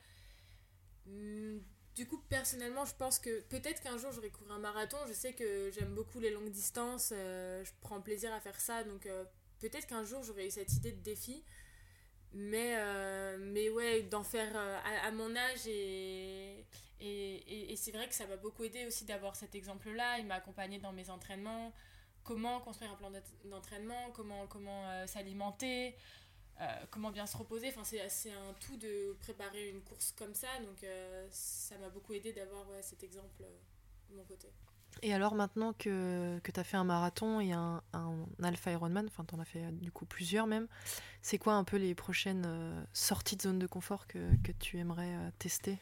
Hmm, 1.06 1.59
du 1.94 2.06
coup, 2.06 2.18
personnellement, 2.28 2.85
je 2.85 2.94
pense 2.94 3.18
que 3.18 3.40
peut-être 3.42 3.82
qu'un 3.82 3.99
jour 3.99 4.11
j'aurai 4.12 4.30
couru 4.30 4.50
un 4.50 4.59
marathon. 4.59 4.99
Je 5.06 5.12
sais 5.12 5.35
que 5.35 5.71
j'aime 5.71 5.94
beaucoup 5.94 6.18
les 6.18 6.30
longues 6.30 6.50
distances. 6.50 7.11
je 7.11 7.71
prends 7.82 8.00
plaisir 8.00 8.32
à 8.32 8.40
faire 8.40 8.59
ça. 8.61 8.82
Donc 8.82 9.06
peut-être 9.61 9.87
qu'un 9.87 10.02
jour 10.02 10.23
j'aurai 10.25 10.47
eu 10.47 10.50
cette 10.50 10.73
idée 10.73 10.92
de 10.92 11.02
défi. 11.02 11.44
Mais, 12.32 12.78
mais 13.38 13.68
ouais, 13.68 14.04
d'en 14.04 14.23
faire 14.23 14.56
à, 14.56 15.11
mon 15.11 15.37
âge 15.37 15.66
et, 15.66 16.51
et, 17.02 17.75
c'est 17.76 17.90
vrai 17.90 18.09
que 18.09 18.14
ça 18.14 18.26
m'a 18.26 18.37
beaucoup 18.37 18.64
aidé 18.64 18.87
aussi 18.87 19.04
d'avoir 19.04 19.35
cet 19.37 19.54
exemple-là. 19.54 20.18
Il 20.18 20.26
m'a 20.26 20.37
accompagné 20.37 20.78
dans 20.78 20.92
mes 20.92 21.11
entraînements, 21.11 21.73
comment 22.23 22.61
construire 22.61 22.92
un 22.92 22.97
plan 22.97 23.11
d'entraînement, 23.44 24.11
comment, 24.12 24.47
comment 24.47 24.88
euh, 24.90 25.06
s'alimenter, 25.06 25.97
euh, 26.61 26.66
comment 26.90 27.11
bien 27.11 27.26
se 27.26 27.37
reposer. 27.37 27.68
Enfin, 27.68 27.82
c'est 27.85 28.30
un 28.30 28.52
tout 28.61 28.76
de 28.76 29.16
préparer 29.21 29.71
une 29.71 29.82
course 29.82 30.12
comme 30.12 30.35
ça. 30.35 30.49
Donc 30.61 30.85
euh, 30.85 31.26
ça 31.30 31.76
m'a 31.78 31.88
beaucoup 31.88 32.12
aidé 32.12 32.32
d'avoir 32.32 32.66
cet 32.82 33.02
exemple 33.02 33.42
de 34.11 34.16
mon 34.16 34.25
côté. 34.25 34.49
Et 35.00 35.14
alors 35.14 35.35
maintenant 35.35 35.73
que, 35.73 36.38
que 36.44 36.52
tu 36.52 36.61
as 36.61 36.64
fait 36.64 36.76
un 36.76 36.85
marathon 36.85 37.40
et 37.40 37.52
un, 37.52 37.82
un 37.94 38.26
Alpha 38.42 38.71
Ironman, 38.71 39.06
enfin 39.06 39.25
tu 39.25 39.35
en 39.35 39.40
as 39.40 39.47
fait 39.47 39.73
du 39.80 39.90
coup 39.90 40.04
plusieurs 40.04 40.47
même, 40.47 40.68
c'est 41.23 41.38
quoi 41.38 41.54
un 41.54 41.64
peu 41.64 41.78
les 41.78 41.94
prochaines 41.94 42.87
sorties 42.92 43.37
de 43.37 43.42
zone 43.42 43.59
de 43.59 43.66
confort 43.66 44.06
que, 44.06 44.37
que 44.44 44.52
tu 44.52 44.78
aimerais 44.78 45.32
tester? 45.38 45.80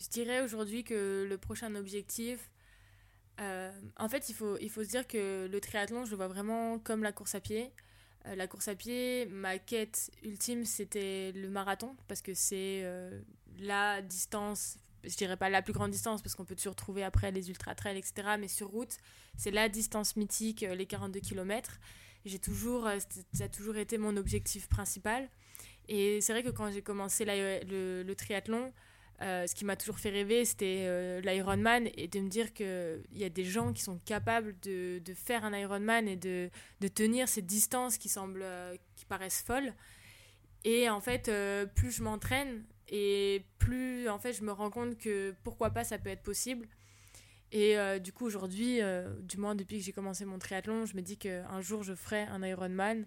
Je 0.00 0.08
dirais 0.08 0.42
aujourd'hui 0.42 0.84
que 0.84 1.26
le 1.28 1.38
prochain 1.38 1.74
objectif, 1.74 2.50
euh, 3.40 3.72
en 3.96 4.08
fait, 4.08 4.28
il 4.28 4.34
faut, 4.34 4.56
il 4.58 4.70
faut 4.70 4.84
se 4.84 4.88
dire 4.88 5.06
que 5.06 5.48
le 5.50 5.60
triathlon, 5.60 6.04
je 6.04 6.10
le 6.10 6.16
vois 6.16 6.28
vraiment 6.28 6.78
comme 6.78 7.02
la 7.02 7.12
course 7.12 7.34
à 7.34 7.40
pied. 7.40 7.72
Euh, 8.26 8.34
la 8.36 8.46
course 8.46 8.68
à 8.68 8.74
pied, 8.74 9.26
ma 9.26 9.58
quête 9.58 10.10
ultime, 10.22 10.64
c'était 10.64 11.32
le 11.32 11.48
marathon, 11.50 11.96
parce 12.08 12.22
que 12.22 12.34
c'est 12.34 12.82
euh, 12.84 13.20
la 13.58 14.02
distance, 14.02 14.78
je 15.02 15.14
dirais 15.16 15.36
pas 15.36 15.48
la 15.50 15.62
plus 15.62 15.72
grande 15.72 15.90
distance, 15.90 16.22
parce 16.22 16.34
qu'on 16.34 16.44
peut 16.44 16.56
toujours 16.56 16.76
trouver 16.76 17.02
après 17.02 17.30
les 17.32 17.50
ultra-trails, 17.50 17.98
etc. 17.98 18.36
Mais 18.38 18.48
sur 18.48 18.68
route, 18.68 18.96
c'est 19.36 19.50
la 19.50 19.68
distance 19.68 20.16
mythique, 20.16 20.60
les 20.60 20.86
42 20.86 21.20
km. 21.20 21.78
J'ai 22.24 22.38
toujours, 22.38 22.88
ça 23.32 23.44
a 23.44 23.48
toujours 23.48 23.76
été 23.76 23.98
mon 23.98 24.16
objectif 24.16 24.68
principal. 24.68 25.28
Et 25.88 26.22
c'est 26.22 26.32
vrai 26.32 26.42
que 26.42 26.48
quand 26.48 26.70
j'ai 26.70 26.80
commencé 26.80 27.26
le, 27.26 28.02
le 28.02 28.14
triathlon, 28.14 28.72
euh, 29.22 29.46
ce 29.46 29.54
qui 29.54 29.64
m'a 29.64 29.76
toujours 29.76 29.98
fait 29.98 30.10
rêver, 30.10 30.44
c'était 30.44 30.84
euh, 30.86 31.20
l'Ironman 31.20 31.88
et 31.96 32.08
de 32.08 32.18
me 32.18 32.28
dire 32.28 32.52
qu'il 32.52 33.04
y 33.12 33.24
a 33.24 33.28
des 33.28 33.44
gens 33.44 33.72
qui 33.72 33.82
sont 33.82 33.98
capables 34.04 34.56
de, 34.60 35.00
faire 35.14 35.44
un 35.44 35.56
Ironman 35.56 36.08
et 36.08 36.16
de, 36.16 36.50
tenir 36.94 37.28
ces 37.28 37.42
distances 37.42 37.96
qui 37.96 38.12
euh, 38.18 38.76
qui 38.96 39.04
paraissent 39.04 39.42
folles. 39.42 39.72
Et 40.64 40.88
en 40.88 41.00
fait, 41.00 41.30
plus 41.74 41.90
je 41.92 42.02
m'entraîne 42.02 42.64
et 42.88 43.44
plus 43.58 44.08
en 44.08 44.18
fait 44.18 44.32
je 44.32 44.42
me 44.42 44.52
rends 44.52 44.70
compte 44.70 44.96
que 44.98 45.34
pourquoi 45.42 45.70
pas 45.70 45.84
ça 45.84 45.98
peut 45.98 46.08
être 46.08 46.22
possible. 46.22 46.66
Et 47.52 47.76
du 48.00 48.12
coup 48.12 48.24
aujourd'hui, 48.24 48.80
du 49.20 49.36
moins 49.36 49.54
depuis 49.54 49.78
que 49.78 49.84
j'ai 49.84 49.92
commencé 49.92 50.24
mon 50.24 50.38
triathlon, 50.38 50.86
je 50.86 50.96
me 50.96 51.02
dis 51.02 51.18
qu'un 51.18 51.60
jour 51.60 51.82
je 51.82 51.94
ferai 51.94 52.22
un 52.22 52.42
Ironman 52.42 53.06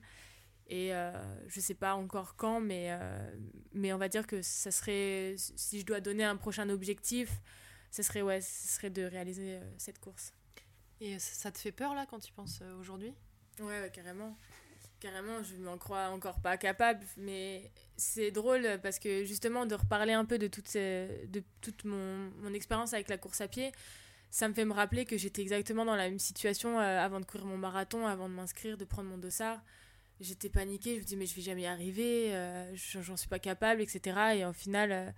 et 0.69 0.93
euh, 0.93 1.11
je 1.47 1.59
sais 1.61 1.73
pas 1.73 1.95
encore 1.95 2.35
quand, 2.35 2.59
mais, 2.59 2.87
euh, 2.89 3.35
mais 3.73 3.93
on 3.93 3.97
va 3.97 4.09
dire 4.09 4.27
que 4.27 4.41
ça 4.41 4.71
serait, 4.71 5.35
si 5.37 5.79
je 5.79 5.85
dois 5.85 6.01
donner 6.01 6.25
un 6.25 6.35
prochain 6.35 6.69
objectif, 6.69 7.29
ce 7.89 8.03
serait, 8.03 8.21
ouais, 8.21 8.41
ce 8.41 8.75
serait 8.75 8.89
de 8.89 9.03
réaliser 9.03 9.55
euh, 9.55 9.71
cette 9.77 9.99
course. 9.99 10.33
Et 10.99 11.19
ça 11.19 11.51
te 11.51 11.57
fait 11.57 11.71
peur 11.71 11.93
là 11.93 12.05
quand 12.09 12.19
tu 12.19 12.33
penses 12.33 12.61
aujourd'hui? 12.79 13.13
Ouais, 13.59 13.89
carrément. 13.93 14.37
Carrément, 14.99 15.43
je 15.43 15.55
m'en 15.57 15.77
crois 15.77 16.09
encore 16.09 16.41
pas 16.41 16.57
capable, 16.57 17.05
mais 17.17 17.71
c'est 17.95 18.31
drôle 18.31 18.79
parce 18.81 18.97
que 18.97 19.23
justement 19.23 19.67
de 19.67 19.75
reparler 19.75 20.13
un 20.13 20.25
peu 20.25 20.39
de 20.39 20.47
toute, 20.47 20.73
de 20.73 21.43
toute 21.61 21.85
mon, 21.85 22.31
mon 22.41 22.51
expérience 22.53 22.93
avec 22.93 23.07
la 23.07 23.17
course 23.17 23.39
à 23.41 23.47
pied, 23.47 23.71
ça 24.31 24.49
me 24.49 24.55
fait 24.55 24.65
me 24.65 24.73
rappeler 24.73 25.05
que 25.05 25.15
j'étais 25.15 25.43
exactement 25.43 25.85
dans 25.85 25.95
la 25.95 26.09
même 26.09 26.17
situation 26.17 26.79
avant 26.79 27.19
de 27.19 27.25
courir 27.25 27.45
mon 27.45 27.57
marathon, 27.57 28.07
avant 28.07 28.27
de 28.27 28.33
m'inscrire, 28.33 28.75
de 28.75 28.85
prendre 28.85 29.07
mon 29.07 29.19
dossard 29.19 29.61
j'étais 30.19 30.49
paniquée, 30.49 30.95
je 30.95 30.99
me 31.01 31.05
dis 31.05 31.15
mais 31.15 31.25
je 31.25 31.35
vais 31.35 31.41
jamais 31.41 31.63
y 31.63 31.65
arriver, 31.67 32.33
euh, 32.35 32.75
j'en 32.75 33.17
suis 33.17 33.29
pas 33.29 33.39
capable, 33.39 33.81
etc. 33.81 34.17
Et 34.35 34.45
au 34.45 34.53
final, 34.53 34.91
euh, 34.91 35.11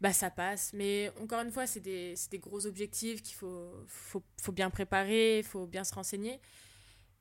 bah 0.00 0.12
ça 0.12 0.30
passe. 0.30 0.72
Mais 0.72 1.12
encore 1.20 1.40
une 1.40 1.50
fois, 1.50 1.66
c'est 1.66 1.80
des, 1.80 2.14
des, 2.30 2.38
gros 2.38 2.66
objectifs 2.66 3.22
qu'il 3.22 3.34
faut, 3.34 3.72
faut, 3.86 4.22
faut, 4.40 4.52
bien 4.52 4.70
préparer, 4.70 5.38
il 5.38 5.44
faut 5.44 5.66
bien 5.66 5.84
se 5.84 5.94
renseigner. 5.94 6.40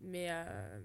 Mais, 0.02 0.28
euh, 0.30 0.80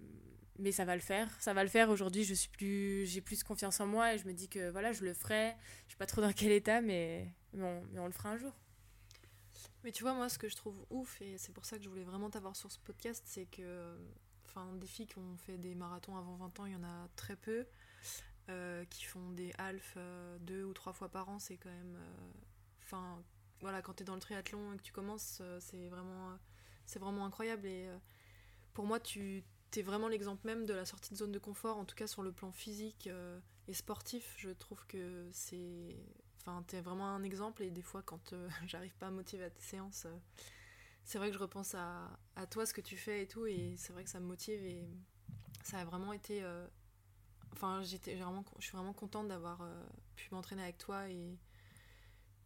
mais 0.58 0.72
ça 0.72 0.84
va 0.84 0.94
le 0.94 1.02
faire, 1.02 1.28
ça 1.40 1.52
va 1.54 1.62
le 1.62 1.70
faire. 1.70 1.90
Aujourd'hui, 1.90 2.24
je 2.24 2.34
plus, 2.48 3.06
j'ai 3.06 3.20
plus 3.20 3.42
confiance 3.44 3.80
en 3.80 3.86
moi 3.86 4.14
et 4.14 4.18
je 4.18 4.26
me 4.26 4.32
dis 4.32 4.48
que 4.48 4.70
voilà, 4.70 4.92
je 4.92 5.04
le 5.04 5.14
ferai. 5.14 5.54
Je 5.86 5.92
sais 5.92 5.98
pas 5.98 6.06
trop 6.06 6.22
dans 6.22 6.32
quel 6.32 6.52
état, 6.52 6.80
mais, 6.80 7.28
mais, 7.52 7.64
on, 7.64 7.82
mais 7.92 8.00
on 8.00 8.06
le 8.06 8.12
fera 8.12 8.30
un 8.30 8.36
jour. 8.36 8.52
Mais 9.84 9.90
tu 9.92 10.02
vois, 10.02 10.14
moi, 10.14 10.28
ce 10.28 10.38
que 10.38 10.48
je 10.48 10.56
trouve 10.56 10.86
ouf, 10.90 11.20
et 11.20 11.36
c'est 11.38 11.52
pour 11.52 11.64
ça 11.64 11.76
que 11.76 11.82
je 11.82 11.88
voulais 11.88 12.04
vraiment 12.04 12.30
t'avoir 12.30 12.54
sur 12.54 12.70
ce 12.70 12.78
podcast, 12.78 13.22
c'est 13.26 13.46
que 13.46 13.96
Enfin, 14.54 14.70
des 14.74 14.86
filles 14.86 15.06
qui 15.06 15.18
ont 15.18 15.36
fait 15.38 15.56
des 15.56 15.74
marathons 15.74 16.16
avant 16.16 16.36
20 16.36 16.60
ans, 16.60 16.66
il 16.66 16.72
y 16.72 16.76
en 16.76 16.84
a 16.84 17.08
très 17.16 17.36
peu. 17.36 17.66
Euh, 18.48 18.84
qui 18.86 19.04
font 19.04 19.30
des 19.30 19.52
halfs 19.56 19.94
euh, 19.96 20.36
deux 20.40 20.64
ou 20.64 20.74
trois 20.74 20.92
fois 20.92 21.08
par 21.08 21.28
an, 21.28 21.38
c'est 21.38 21.56
quand 21.56 21.70
même. 21.70 21.94
Euh, 21.94 22.30
enfin, 22.82 23.22
voilà, 23.60 23.82
quand 23.82 23.94
tu 23.94 24.02
es 24.02 24.04
dans 24.04 24.14
le 24.14 24.20
triathlon 24.20 24.72
et 24.72 24.76
que 24.76 24.82
tu 24.82 24.92
commences, 24.92 25.40
c'est 25.60 25.88
vraiment, 25.88 26.36
vraiment 26.96 27.24
incroyable. 27.24 27.66
Et 27.66 27.88
pour 28.74 28.84
moi, 28.84 28.98
tu 28.98 29.44
es 29.76 29.82
vraiment 29.82 30.08
l'exemple 30.08 30.44
même 30.46 30.66
de 30.66 30.74
la 30.74 30.84
sortie 30.84 31.12
de 31.12 31.16
zone 31.16 31.30
de 31.30 31.38
confort, 31.38 31.78
en 31.78 31.84
tout 31.84 31.94
cas 31.94 32.08
sur 32.08 32.22
le 32.22 32.32
plan 32.32 32.50
physique 32.50 33.08
et 33.68 33.74
sportif. 33.74 34.34
Je 34.36 34.50
trouve 34.50 34.84
que 34.86 35.28
c'est. 35.32 35.96
Enfin, 36.40 36.64
tu 36.66 36.74
es 36.74 36.80
vraiment 36.80 37.06
un 37.06 37.22
exemple. 37.22 37.62
Et 37.62 37.70
des 37.70 37.82
fois, 37.82 38.02
quand 38.02 38.34
j'arrive 38.66 38.96
pas 38.96 39.06
à 39.06 39.10
motiver 39.12 39.44
à 39.44 39.50
tes 39.50 39.62
séances 39.62 40.08
c'est 41.04 41.18
vrai 41.18 41.28
que 41.28 41.34
je 41.34 41.38
repense 41.38 41.74
à, 41.74 42.10
à, 42.36 42.46
toi, 42.46 42.66
ce 42.66 42.72
que 42.74 42.80
tu 42.80 42.96
fais 42.96 43.22
et 43.22 43.26
tout, 43.26 43.46
et 43.46 43.74
c'est 43.76 43.92
vrai 43.92 44.04
que 44.04 44.10
ça 44.10 44.20
me 44.20 44.26
motive 44.26 44.64
et 44.64 44.88
ça 45.64 45.78
a 45.78 45.84
vraiment 45.84 46.12
été. 46.12 46.42
Euh, 46.42 46.66
enfin, 47.52 47.82
j'étais 47.82 48.14
vraiment, 48.14 48.44
je 48.58 48.64
suis 48.64 48.76
vraiment 48.76 48.92
contente 48.92 49.28
d'avoir 49.28 49.62
euh, 49.62 49.84
pu 50.16 50.28
m'entraîner 50.32 50.62
avec 50.62 50.78
toi 50.78 51.08
et. 51.08 51.38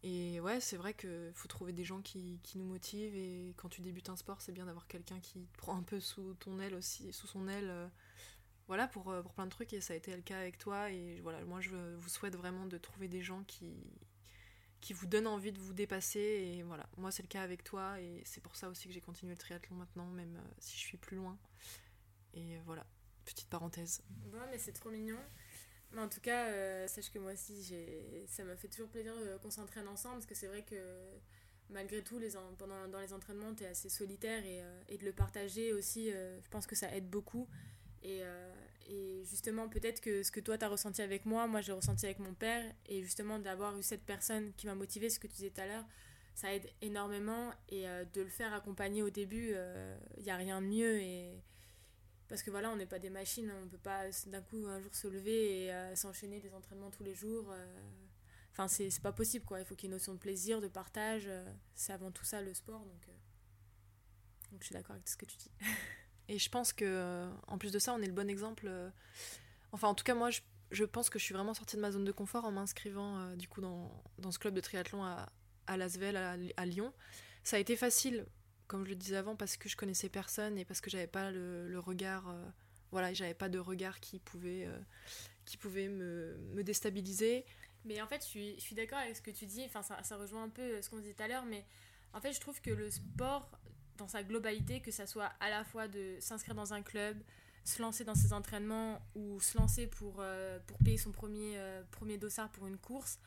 Et 0.03 0.41
ouais, 0.41 0.61
c'est 0.61 0.77
vrai 0.77 0.95
qu'il 0.95 1.33
faut 1.35 1.49
trouver 1.49 1.73
des 1.73 1.83
gens 1.83 2.01
qui, 2.01 2.39
qui, 2.45 2.59
nous 2.59 2.67
motivent 2.67 3.17
et 3.17 3.55
quand 3.57 3.69
tu 3.69 3.81
débutes 3.81 4.09
un 4.09 4.15
sport, 4.15 4.41
c'est 4.41 4.53
bien 4.53 4.67
d'avoir 4.67 4.87
quelqu'un 4.87 5.19
qui 5.19 5.47
te 5.47 5.59
prend 5.59 5.77
un 5.77 5.83
peu 5.83 5.99
sous 5.99 6.35
ton 6.35 6.61
aile 6.61 6.75
aussi, 6.75 7.13
sous 7.13 7.27
son 7.27 7.49
aile, 7.49 7.69
euh, 7.69 7.89
voilà, 8.69 8.87
pour, 8.87 9.05
pour 9.23 9.33
plein 9.33 9.47
de 9.47 9.51
trucs 9.51 9.73
et 9.73 9.81
ça 9.81 9.95
a 9.95 9.97
été 9.97 10.15
le 10.15 10.23
cas 10.23 10.39
avec 10.39 10.59
toi 10.59 10.91
et 10.93 11.19
voilà, 11.23 11.45
moi 11.47 11.61
je 11.61 11.71
vous 11.97 12.09
souhaite 12.09 12.37
vraiment 12.37 12.67
de 12.67 12.79
trouver 12.79 13.09
des 13.09 13.23
gens 13.23 13.43
qui, 13.45 13.75
qui 14.87 14.93
vous 14.93 15.07
donne 15.07 15.27
envie 15.27 15.51
de 15.51 15.59
vous 15.59 15.73
dépasser. 15.73 16.21
Et 16.21 16.63
voilà, 16.63 16.87
moi 16.97 17.11
c'est 17.11 17.25
le 17.25 17.29
cas 17.29 17.43
avec 17.43 17.65
toi 17.65 18.01
et 18.01 18.23
c'est 18.25 18.41
pour 18.41 18.55
ça 18.55 18.69
aussi 18.69 18.87
que 18.87 18.95
j'ai 18.95 19.01
continué 19.01 19.33
le 19.33 19.37
triathlon 19.37 19.75
maintenant, 19.75 20.07
même 20.07 20.37
euh, 20.37 20.49
si 20.61 20.77
je 20.77 20.81
suis 20.81 20.97
plus 20.97 21.17
loin. 21.17 21.37
Et 22.35 22.57
voilà, 22.67 22.87
petite 23.25 23.49
parenthèse. 23.49 24.01
Ouais, 24.33 24.47
mais 24.49 24.59
c'est 24.59 24.71
trop 24.71 24.91
mignon. 24.91 25.19
Mais 25.91 26.01
en 26.01 26.09
tout 26.09 26.21
cas, 26.21 26.47
euh, 26.51 26.87
sache 26.87 27.11
que 27.11 27.19
moi 27.19 27.33
aussi, 27.33 27.75
ça 28.29 28.45
m'a 28.45 28.55
fait 28.55 28.69
toujours 28.69 28.89
plaisir 28.89 29.13
euh, 29.17 29.39
qu'on 29.39 29.51
s'entraîne 29.51 29.89
ensemble 29.89 30.17
parce 30.17 30.27
que 30.27 30.37
c'est 30.37 30.47
vrai 30.47 30.63
que 30.63 30.77
malgré 31.69 32.01
tout, 32.05 32.21
les 32.21 32.35
pendant, 32.57 32.87
dans 32.87 33.01
les 33.01 33.13
entraînements, 33.13 33.57
tu 33.57 33.65
es 33.65 33.67
assez 33.67 33.89
solitaire 33.89 34.45
et, 34.45 34.63
et, 34.89 34.99
de 34.99 35.05
le 35.05 35.13
partager 35.13 35.73
aussi, 35.73 36.13
je 36.13 36.49
pense 36.49 36.65
que 36.65 36.77
ça 36.77 36.95
aide 36.95 37.11
beaucoup. 37.11 37.49
Et, 38.05 38.23
et 38.89 39.25
justement, 39.25 39.69
peut-être 39.69 40.01
que 40.01 40.23
ce 40.23 40.31
que 40.31 40.41
toi, 40.41 40.57
tu 40.59 40.65
as 40.65 40.69
ressenti 40.69 41.03
avec 41.03 41.27
moi, 41.27 41.47
moi, 41.47 41.61
j'ai 41.61 41.73
ressenti 41.73 42.07
avec 42.07 42.19
mon 42.19 42.35
père. 42.35 42.65
Et 42.87 43.03
justement, 43.03 43.39
d'avoir 43.39 43.77
eu 43.79 43.83
cette 43.83 44.05
personne 44.05 44.53
qui 44.55 44.67
m'a 44.67 44.75
motivé, 44.75 45.11
ce 45.11 45.19
que 45.19 45.27
tu 45.27 45.35
disais 45.35 45.51
tout 45.51 45.61
à 45.61 45.67
l'heure, 45.67 45.85
ça 46.35 46.55
aide 46.55 46.69
énormément. 46.83 47.53
Et 47.69 47.89
euh, 47.89 48.05
de 48.05 48.23
le 48.23 48.29
faire 48.29 48.55
accompagner 48.55 49.03
au 49.03 49.11
début, 49.11 49.49
il 49.49 49.57
euh, 49.57 49.97
n'y 50.19 50.31
a 50.31 50.37
rien 50.37 50.61
de 50.61 50.67
mieux. 50.67 51.01
Et... 51.01 51.43
Parce 52.29 52.43
que 52.43 52.51
voilà, 52.51 52.71
on 52.71 52.77
n'est 52.77 52.87
pas 52.87 52.99
des 52.99 53.11
machines. 53.11 53.51
On 53.61 53.65
ne 53.65 53.71
peut 53.71 53.79
pas 53.79 54.05
d'un 54.27 54.43
coup, 54.43 54.67
un 54.67 54.81
jour, 54.81 54.95
se 54.95 55.09
lever 55.09 55.65
et 55.65 55.73
euh, 55.73 55.97
s'enchaîner 55.97 56.41
des 56.41 56.55
entraînements 56.55 56.91
tous 56.91 57.05
les 57.05 57.15
jours. 57.15 57.53
Enfin, 58.53 58.69
c'est 58.69 59.03
pas 59.03 59.13
possible, 59.13 59.45
quoi. 59.45 59.59
Il 59.61 59.67
faut 59.67 59.75
qu'il 59.75 59.89
y 59.89 59.89
ait 59.89 59.93
une 59.93 59.99
notion 59.99 60.15
de 60.15 60.19
plaisir, 60.19 60.61
de 60.61 60.69
partage. 60.69 61.29
c'est 61.75 61.93
avant 61.93 62.11
tout 62.11 62.25
ça, 62.25 62.41
le 62.41 62.55
sport. 62.55 62.81
Donc, 62.81 63.09
donc 64.53 64.61
je 64.61 64.67
suis 64.67 64.73
d'accord 64.73 64.95
avec 64.95 65.09
ce 65.09 65.17
que 65.17 65.27
tu 65.27 65.37
dis. 65.37 65.51
Et 66.29 66.39
je 66.39 66.49
pense 66.49 66.73
que, 66.73 66.85
euh, 66.85 67.31
en 67.47 67.59
plus 67.59 67.73
de 67.73 67.79
ça, 67.79 67.95
on 67.95 68.03
est 68.03 68.07
le 68.07 68.13
bon 68.13 68.29
exemple. 68.29 68.67
Euh, 68.67 68.91
enfin, 69.73 69.89
en 69.89 69.95
tout 69.95 70.05
cas, 70.05 70.15
moi, 70.15 70.31
je, 70.31 70.41
je, 70.71 70.85
pense 70.85 71.09
que 71.09 71.19
je 71.19 71.25
suis 71.25 71.35
vraiment 71.35 71.55
sortie 71.55 71.77
de 71.77 71.81
ma 71.81 71.93
zone 71.93 72.05
de 72.05 72.13
confort 72.13 72.45
en 72.45 72.51
m'inscrivant, 72.51 73.19
euh, 73.19 73.37
du 73.37 73.49
coup, 73.49 73.61
dans, 73.61 73.91
dans, 74.19 74.33
ce 74.33 74.39
club 74.39 74.55
de 74.55 74.61
triathlon 74.61 75.05
à, 75.05 75.29
à 75.67 75.77
Lasvel, 75.77 76.17
à, 76.17 76.67
Lyon. 76.67 76.93
Ça 77.45 77.57
a 77.57 77.59
été 77.61 77.77
facile, 77.77 78.27
comme 78.67 78.85
je 78.85 78.91
le 78.91 78.97
disais 78.97 79.17
avant, 79.17 79.37
parce 79.37 79.57
que 79.57 79.69
je 79.69 79.77
connaissais 79.77 80.09
personne 80.09 80.59
et 80.59 80.65
parce 80.65 80.81
que 80.81 80.91
j'avais 80.91 81.07
pas 81.07 81.31
le, 81.31 81.79
regard. 81.79 82.35
voilà, 82.91 83.13
j'avais 83.13 83.35
pas 83.35 83.49
de 83.49 83.61
regard 83.61 84.01
qui 84.01 84.19
pouvait, 84.19 84.69
qui 85.45 85.57
pouvait 85.57 85.89
me, 85.89 86.37
me, 86.55 86.65
déstabiliser. 86.65 87.45
Mais 87.85 88.03
en 88.03 88.09
fait, 88.09 88.23
je 88.23 88.27
suis, 88.27 88.61
suis 88.61 88.75
d'accord 88.75 88.99
avec 88.99 89.15
ce 89.15 89.23
que 89.23 89.31
tu 89.31 89.47
dis. 89.47 89.63
Enfin, 89.65 89.83
ça, 89.83 90.03
ça 90.03 90.17
rejoint 90.17 90.43
un 90.43 90.49
peu 90.49 90.83
ce 90.83 90.91
qu'on 90.91 90.99
disait 90.99 91.15
tout 91.15 91.23
à 91.23 91.29
l'heure, 91.29 91.45
mais 91.45 91.65
en 92.13 92.21
fait, 92.21 92.33
je 92.33 92.41
trouve 92.41 92.61
que 92.61 92.71
le 92.71 92.91
sport 92.91 93.49
dans 93.97 94.09
sa 94.09 94.23
globalité, 94.23 94.81
que 94.81 94.91
ça 94.91 95.07
soit 95.07 95.33
à 95.41 95.51
la 95.51 95.65
fois 95.65 95.89
de 95.89 96.17
s'inscrire 96.21 96.55
dans 96.55 96.73
un 96.73 96.83
club, 96.83 97.17
se 97.65 97.83
lancer 97.83 98.05
dans 98.05 98.15
ses 98.15 98.33
entraînements 98.33 99.01
ou 99.15 99.41
se 99.41 99.59
lancer 99.59 99.87
pour, 99.87 100.17
euh, 100.21 100.59
payer 100.85 100.99
son 100.99 101.13
premier, 101.13 101.57
euh, 101.57 101.83
premier 101.91 102.19
dossard 102.19 102.51
pour 102.51 102.67
une 102.67 102.79
course, 102.79 103.19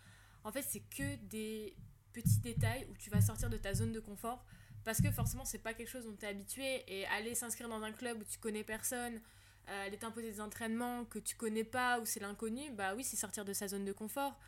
en 0.43 0.51
fait, 0.51 0.63
c'est 0.67 0.79
que 0.79 1.15
des 1.25 1.75
petits 2.13 2.39
détails 2.39 2.87
où 2.89 2.95
tu 2.95 3.09
vas 3.09 3.21
sortir 3.21 3.49
de 3.49 3.57
ta 3.57 3.73
zone 3.73 3.91
de 3.91 3.99
confort 3.99 4.45
parce 4.83 5.01
que 5.01 5.11
forcément, 5.11 5.45
c'est 5.45 5.59
pas 5.59 5.73
quelque 5.73 5.89
chose 5.89 6.05
dont 6.05 6.15
tu 6.17 6.25
es 6.25 6.29
habitué 6.29 6.83
et 6.87 7.05
aller 7.07 7.35
s'inscrire 7.35 7.69
dans 7.69 7.83
un 7.83 7.91
club 7.91 8.21
où 8.21 8.23
tu 8.23 8.39
connais 8.39 8.63
personne, 8.63 9.19
euh, 9.67 9.85
aller 9.85 9.97
t'imposer 9.97 10.31
des 10.31 10.41
entraînements 10.41 11.05
que 11.05 11.19
tu 11.19 11.35
connais 11.35 11.63
pas, 11.63 11.99
où 11.99 12.05
c'est 12.05 12.19
l'inconnu, 12.19 12.71
bah 12.71 12.93
oui, 12.95 13.03
c'est 13.03 13.17
sortir 13.17 13.45
de 13.45 13.53
sa 13.53 13.67
zone 13.67 13.85
de 13.85 13.91
confort. 13.91 14.39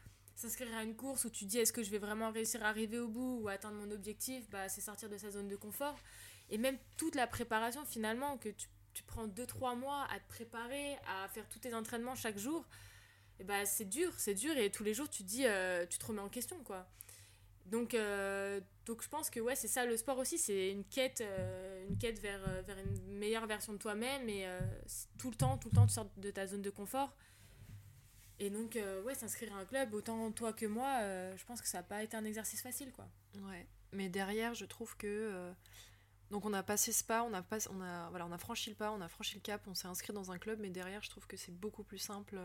S'inscrire 0.41 0.75
à 0.75 0.81
une 0.83 0.95
course 0.95 1.25
où 1.25 1.29
tu 1.29 1.45
dis 1.45 1.59
est-ce 1.59 1.71
que 1.71 1.83
je 1.83 1.91
vais 1.91 1.99
vraiment 1.99 2.31
réussir 2.31 2.63
à 2.63 2.69
arriver 2.69 2.97
au 2.97 3.07
bout 3.07 3.41
ou 3.43 3.47
atteindre 3.47 3.75
mon 3.75 3.91
objectif, 3.91 4.49
bah 4.49 4.69
c'est 4.69 4.81
sortir 4.81 5.07
de 5.07 5.15
sa 5.15 5.29
zone 5.29 5.47
de 5.47 5.55
confort. 5.55 5.95
Et 6.49 6.57
même 6.57 6.79
toute 6.97 7.13
la 7.13 7.27
préparation 7.27 7.85
finalement, 7.85 8.39
que 8.39 8.49
tu, 8.49 8.67
tu 8.95 9.03
prends 9.03 9.27
2-3 9.27 9.77
mois 9.77 10.07
à 10.11 10.19
te 10.19 10.27
préparer, 10.29 10.95
à 11.05 11.27
faire 11.27 11.47
tous 11.47 11.59
tes 11.59 11.75
entraînements 11.75 12.15
chaque 12.15 12.39
jour, 12.39 12.65
et 13.39 13.43
bah 13.43 13.67
c'est 13.67 13.85
dur, 13.85 14.11
c'est 14.17 14.33
dur 14.33 14.57
et 14.57 14.71
tous 14.71 14.83
les 14.83 14.95
jours 14.95 15.07
tu 15.11 15.21
dis, 15.21 15.45
euh, 15.45 15.85
tu 15.85 15.99
te 15.99 16.05
remets 16.07 16.21
en 16.21 16.29
question 16.29 16.57
quoi. 16.63 16.87
Donc, 17.67 17.93
euh, 17.93 18.59
donc 18.87 19.03
je 19.03 19.09
pense 19.09 19.29
que 19.29 19.39
ouais, 19.39 19.55
c'est 19.55 19.67
ça 19.67 19.85
le 19.85 19.95
sport 19.95 20.17
aussi, 20.17 20.39
c'est 20.39 20.71
une 20.71 20.85
quête, 20.85 21.21
euh, 21.21 21.87
une 21.87 21.99
quête 21.99 22.17
vers, 22.17 22.63
vers 22.63 22.79
une 22.79 23.19
meilleure 23.19 23.45
version 23.45 23.73
de 23.73 23.77
toi-même 23.77 24.27
et 24.27 24.47
tout 25.19 25.29
le 25.29 25.35
temps, 25.35 25.59
tout 25.59 25.69
le 25.69 25.75
temps 25.75 25.85
tu 25.85 25.93
sors 25.93 26.09
de 26.17 26.31
ta 26.31 26.47
zone 26.47 26.63
de 26.63 26.71
confort. 26.71 27.15
Et 28.41 28.49
donc 28.49 28.77
ouais, 29.05 29.15
s'inscrire 29.15 29.55
à 29.55 29.59
un 29.59 29.65
club, 29.65 29.93
autant 29.93 30.31
toi 30.31 30.51
que 30.51 30.65
moi, 30.65 30.99
je 31.37 31.45
pense 31.45 31.61
que 31.61 31.67
ça 31.67 31.77
n'a 31.77 31.83
pas 31.83 32.03
été 32.03 32.17
un 32.17 32.25
exercice 32.25 32.61
facile 32.61 32.91
quoi. 32.91 33.07
Ouais, 33.47 33.67
mais 33.93 34.09
derrière 34.09 34.53
je 34.53 34.65
trouve 34.65 34.97
que 34.97 35.51
donc 36.31 36.45
on 36.45 36.53
a 36.53 36.63
passé 36.63 36.91
ce 36.91 37.03
pas, 37.03 37.23
on 37.23 37.33
a, 37.33 37.43
on, 37.69 37.81
a, 37.81 38.09
voilà, 38.09 38.25
on 38.25 38.31
a 38.31 38.37
franchi 38.37 38.69
le 38.69 38.75
pas, 38.75 38.91
on 38.91 38.99
a 39.01 39.07
franchi 39.07 39.35
le 39.35 39.41
cap, 39.41 39.61
on 39.67 39.75
s'est 39.75 39.87
inscrit 39.87 40.11
dans 40.11 40.31
un 40.31 40.39
club, 40.39 40.59
mais 40.59 40.69
derrière 40.69 41.03
je 41.03 41.09
trouve 41.09 41.27
que 41.27 41.37
c'est 41.37 41.51
beaucoup 41.51 41.83
plus 41.83 41.99
simple 41.99 42.39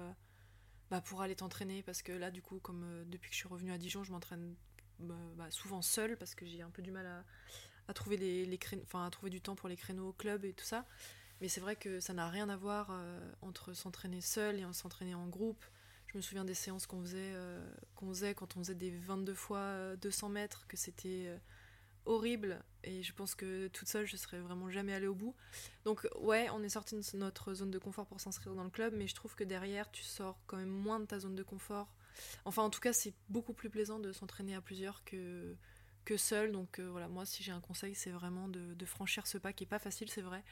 bah, 0.90 1.00
pour 1.00 1.22
aller 1.22 1.34
t'entraîner 1.34 1.82
parce 1.82 2.02
que 2.02 2.12
là 2.12 2.30
du 2.30 2.42
coup 2.42 2.58
comme 2.60 3.04
depuis 3.06 3.30
que 3.30 3.34
je 3.34 3.40
suis 3.40 3.48
revenue 3.48 3.72
à 3.72 3.78
Dijon 3.78 4.04
je 4.04 4.12
m'entraîne 4.12 4.54
bah, 4.98 5.14
bah, 5.36 5.50
souvent 5.50 5.82
seule 5.82 6.16
parce 6.16 6.34
que 6.34 6.44
j'ai 6.44 6.62
un 6.62 6.70
peu 6.70 6.82
du 6.82 6.90
mal 6.90 7.06
à, 7.06 7.24
à 7.88 7.94
trouver 7.94 8.16
les, 8.16 8.44
les 8.44 8.58
enfin 8.82 9.06
à 9.06 9.10
trouver 9.10 9.30
du 9.30 9.40
temps 9.40 9.56
pour 9.56 9.68
les 9.68 9.76
créneaux 9.76 10.08
au 10.08 10.12
club 10.12 10.44
et 10.44 10.52
tout 10.52 10.64
ça. 10.64 10.84
Mais 11.40 11.48
c'est 11.48 11.60
vrai 11.60 11.76
que 11.76 12.00
ça 12.00 12.14
n'a 12.14 12.28
rien 12.28 12.48
à 12.48 12.56
voir 12.56 12.88
euh, 12.90 13.20
entre 13.42 13.74
s'entraîner 13.74 14.20
seul 14.20 14.58
et 14.58 14.72
s'entraîner 14.72 15.14
en 15.14 15.26
groupe. 15.26 15.64
Je 16.16 16.18
me 16.18 16.22
souviens 16.22 16.46
des 16.46 16.54
séances 16.54 16.86
qu'on 16.86 17.02
faisait, 17.02 17.34
euh, 17.34 17.62
faisait 18.00 18.34
quand 18.34 18.56
on 18.56 18.60
faisait 18.60 18.74
des 18.74 18.90
22 18.90 19.34
fois 19.34 19.96
200 19.96 20.30
mètres, 20.30 20.66
que 20.66 20.78
c'était 20.78 21.26
euh, 21.26 21.36
horrible. 22.06 22.64
Et 22.84 23.02
je 23.02 23.12
pense 23.12 23.34
que 23.34 23.68
toute 23.68 23.86
seule, 23.86 24.06
je 24.06 24.16
serais 24.16 24.40
vraiment 24.40 24.70
jamais 24.70 24.94
allée 24.94 25.08
au 25.08 25.14
bout. 25.14 25.34
Donc 25.84 26.08
ouais, 26.18 26.48
on 26.54 26.62
est 26.62 26.70
sorti 26.70 26.94
de 26.94 27.18
notre 27.18 27.52
zone 27.52 27.70
de 27.70 27.78
confort 27.78 28.06
pour 28.06 28.18
s'inscrire 28.18 28.54
dans 28.54 28.64
le 28.64 28.70
club, 28.70 28.94
mais 28.96 29.06
je 29.06 29.14
trouve 29.14 29.34
que 29.34 29.44
derrière, 29.44 29.90
tu 29.90 30.04
sors 30.04 30.40
quand 30.46 30.56
même 30.56 30.70
moins 30.70 31.00
de 31.00 31.04
ta 31.04 31.18
zone 31.18 31.34
de 31.34 31.42
confort 31.42 31.92
Enfin, 32.46 32.62
en 32.62 32.70
tout 32.70 32.80
cas, 32.80 32.94
c'est 32.94 33.12
beaucoup 33.28 33.52
plus 33.52 33.68
plaisant 33.68 33.98
de 33.98 34.10
s'entraîner 34.12 34.54
à 34.54 34.62
plusieurs 34.62 35.04
que, 35.04 35.54
que 36.06 36.16
seul. 36.16 36.50
Donc 36.50 36.78
euh, 36.78 36.88
voilà, 36.90 37.08
moi, 37.08 37.26
si 37.26 37.42
j'ai 37.42 37.52
un 37.52 37.60
conseil, 37.60 37.94
c'est 37.94 38.10
vraiment 38.10 38.48
de, 38.48 38.86
franchir 38.86 39.26
ce 39.26 39.36
pas 39.36 39.52
qui 39.52 39.64
est 39.64 39.66
pas 39.66 39.78
facile, 39.78 40.08
c'est 40.08 40.22
vrai. 40.22 40.42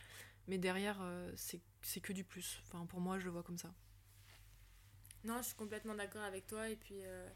Mais 0.46 0.58
derrière, 0.58 0.98
euh, 1.00 1.32
c'est 1.36 2.00
que 2.00 2.12
du 2.12 2.22
plus. 2.22 2.60
Enfin, 2.66 2.84
pour 2.84 3.00
moi, 3.00 3.18
je 3.18 3.24
le 3.24 3.30
vois 3.30 3.42
comme 3.42 3.56
ça. 3.56 3.72
Non, 5.24 5.38
je 5.38 5.46
suis 5.46 5.56
complètement 5.56 5.94
d'accord 5.94 6.22
avec 6.22 6.46
toi. 6.46 6.68
Et 6.68 6.76
puis, 6.76 7.00
euh, 7.04 7.28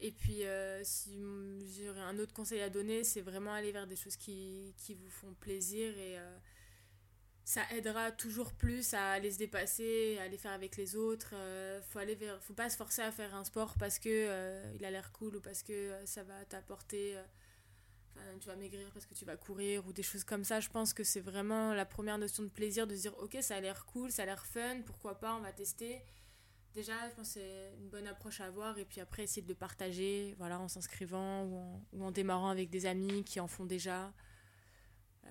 et 0.00 0.10
puis 0.10 0.42
si 0.82 1.20
j'aurais 1.84 2.00
un 2.00 2.18
autre 2.18 2.32
conseil 2.32 2.60
à 2.60 2.70
donner, 2.70 3.04
c'est 3.04 3.20
vraiment 3.20 3.52
aller 3.52 3.72
vers 3.72 3.86
des 3.86 3.96
choses 3.96 4.16
qui, 4.16 4.74
qui 4.78 4.94
vous 4.94 5.10
font 5.10 5.32
plaisir 5.34 5.96
et 5.96 6.18
ça 7.44 7.62
aidera 7.72 8.12
toujours 8.12 8.52
plus 8.52 8.94
à 8.94 9.10
aller 9.10 9.30
se 9.32 9.38
dépasser, 9.38 10.16
à 10.20 10.24
aller 10.24 10.38
faire 10.38 10.52
avec 10.52 10.76
les 10.76 10.94
autres. 10.96 11.30
Euh, 11.34 11.80
faut 11.90 11.98
aller 11.98 12.16
faut 12.40 12.54
pas 12.54 12.70
se 12.70 12.76
forcer 12.76 13.02
à 13.02 13.10
faire 13.10 13.34
un 13.34 13.44
sport 13.44 13.74
parce 13.78 13.98
que 13.98 14.08
euh, 14.08 14.72
il 14.76 14.84
a 14.84 14.90
l'air 14.90 15.10
cool 15.12 15.36
ou 15.36 15.40
parce 15.40 15.62
que 15.62 15.72
euh, 15.72 16.06
ça 16.06 16.22
va 16.22 16.44
t'apporter, 16.44 17.16
tu 18.40 18.46
vas 18.46 18.56
maigrir 18.56 18.88
parce 18.92 19.06
que 19.06 19.14
tu 19.14 19.24
vas 19.24 19.36
courir 19.36 19.86
ou 19.86 19.92
des 19.92 20.02
choses 20.02 20.24
comme 20.24 20.44
ça. 20.44 20.60
Je 20.60 20.68
pense 20.68 20.94
que 20.94 21.02
c'est 21.02 21.20
vraiment 21.20 21.74
la 21.74 21.84
première 21.84 22.18
notion 22.18 22.44
de 22.44 22.48
plaisir 22.48 22.86
de 22.86 22.94
se 22.94 23.02
dire 23.02 23.18
ok 23.18 23.38
ça 23.40 23.56
a 23.56 23.60
l'air 23.60 23.84
cool, 23.86 24.12
ça 24.12 24.22
a 24.22 24.26
l'air 24.26 24.46
fun, 24.46 24.80
pourquoi 24.86 25.18
pas, 25.18 25.34
on 25.34 25.40
va 25.40 25.52
tester. 25.52 26.00
Déjà, 26.74 26.94
je 27.10 27.14
pense 27.14 27.28
c'est 27.28 27.74
une 27.78 27.88
bonne 27.88 28.06
approche 28.06 28.40
à 28.40 28.46
avoir 28.46 28.78
et 28.78 28.84
puis 28.84 29.00
après 29.00 29.24
essayer 29.24 29.42
de 29.42 29.48
le 29.48 29.54
partager, 29.54 30.34
voilà, 30.38 30.58
en 30.58 30.68
s'inscrivant 30.68 31.44
ou 31.44 32.02
en, 32.02 32.10
démarrant 32.10 32.48
avec 32.48 32.70
des 32.70 32.86
amis 32.86 33.24
qui 33.24 33.40
en 33.40 33.48
font 33.48 33.66
déjà. 33.66 34.12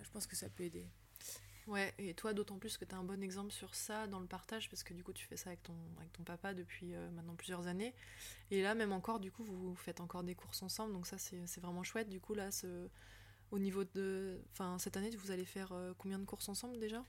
je 0.01 0.09
pense 0.11 0.27
que 0.27 0.35
ça 0.35 0.49
peut 0.49 0.63
aider. 0.63 0.87
Ouais, 1.67 1.93
et 1.99 2.13
toi 2.13 2.33
d'autant 2.33 2.57
plus 2.57 2.77
que 2.77 2.85
tu 2.85 2.93
as 2.93 2.97
un 2.97 3.03
bon 3.03 3.21
exemple 3.23 3.51
sur 3.51 3.75
ça 3.75 4.07
dans 4.07 4.19
le 4.19 4.25
partage, 4.25 4.69
parce 4.69 4.83
que 4.83 4.93
du 4.93 5.03
coup 5.03 5.13
tu 5.13 5.25
fais 5.25 5.37
ça 5.37 5.49
avec 5.51 5.63
ton, 5.63 5.75
avec 5.99 6.11
ton 6.11 6.23
papa 6.23 6.53
depuis 6.53 6.93
euh, 6.93 7.09
maintenant 7.11 7.35
plusieurs 7.35 7.67
années. 7.67 7.93
Et 8.49 8.61
là 8.61 8.75
même 8.75 8.91
encore, 8.91 9.19
du 9.19 9.31
coup, 9.31 9.43
vous 9.43 9.75
faites 9.75 10.01
encore 10.01 10.23
des 10.23 10.35
courses 10.35 10.63
ensemble, 10.63 10.93
donc 10.93 11.07
ça 11.07 11.17
c'est 11.17 11.61
vraiment 11.61 11.83
chouette. 11.83 12.09
Du 12.09 12.19
coup 12.19 12.33
là, 12.33 12.51
ce, 12.51 12.89
au 13.51 13.59
niveau 13.59 13.83
de... 13.83 14.41
Enfin, 14.51 14.77
cette 14.79 14.97
année, 14.97 15.09
vous 15.15 15.31
allez 15.31 15.45
faire 15.45 15.71
euh, 15.73 15.93
combien 15.97 16.19
de 16.19 16.25
courses 16.25 16.49
ensemble 16.49 16.79
déjà? 16.79 17.05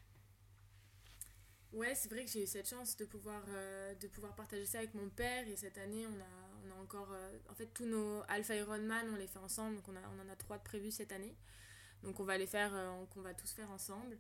Ouais, 1.73 1.95
c'est 1.95 2.11
vrai 2.11 2.25
que 2.25 2.31
j'ai 2.31 2.43
eu 2.43 2.47
cette 2.47 2.69
chance 2.69 2.97
de 2.97 3.07
pouvoir, 3.07 3.43
euh, 3.49 3.95
de 3.95 4.07
pouvoir 4.09 4.35
partager 4.35 4.67
ça 4.67 4.79
avec 4.79 4.93
mon 4.95 5.09
père, 5.09 5.49
et 5.49 5.57
cette 5.57 5.79
année 5.79 6.07
on 6.07 6.21
a, 6.21 6.67
on 6.67 6.79
a 6.79 6.83
encore... 6.83 7.15
en 7.49 7.55
fait, 7.55 7.67
tous 7.73 7.87
nos 7.87 8.23
Alpha 8.29 8.55
Ironman, 8.55 9.09
on 9.13 9.17
les 9.17 9.27
fait 9.27 9.39
ensemble, 9.39 9.77
donc 9.77 9.89
on, 9.89 9.97
a, 9.97 10.01
on 10.15 10.21
en 10.21 10.31
a 10.31 10.37
trois 10.37 10.59
de 10.59 10.63
prévus 10.63 10.91
cette 10.91 11.13
année. 11.13 11.35
Donc 12.03 12.21
on 12.21 12.25
va 12.25 12.37
les 12.37 12.47
faire, 12.47 12.73
qu'on 13.11 13.23
va 13.23 13.33
tous 13.33 13.51
faire 13.53 13.71
ensemble. 13.71 14.19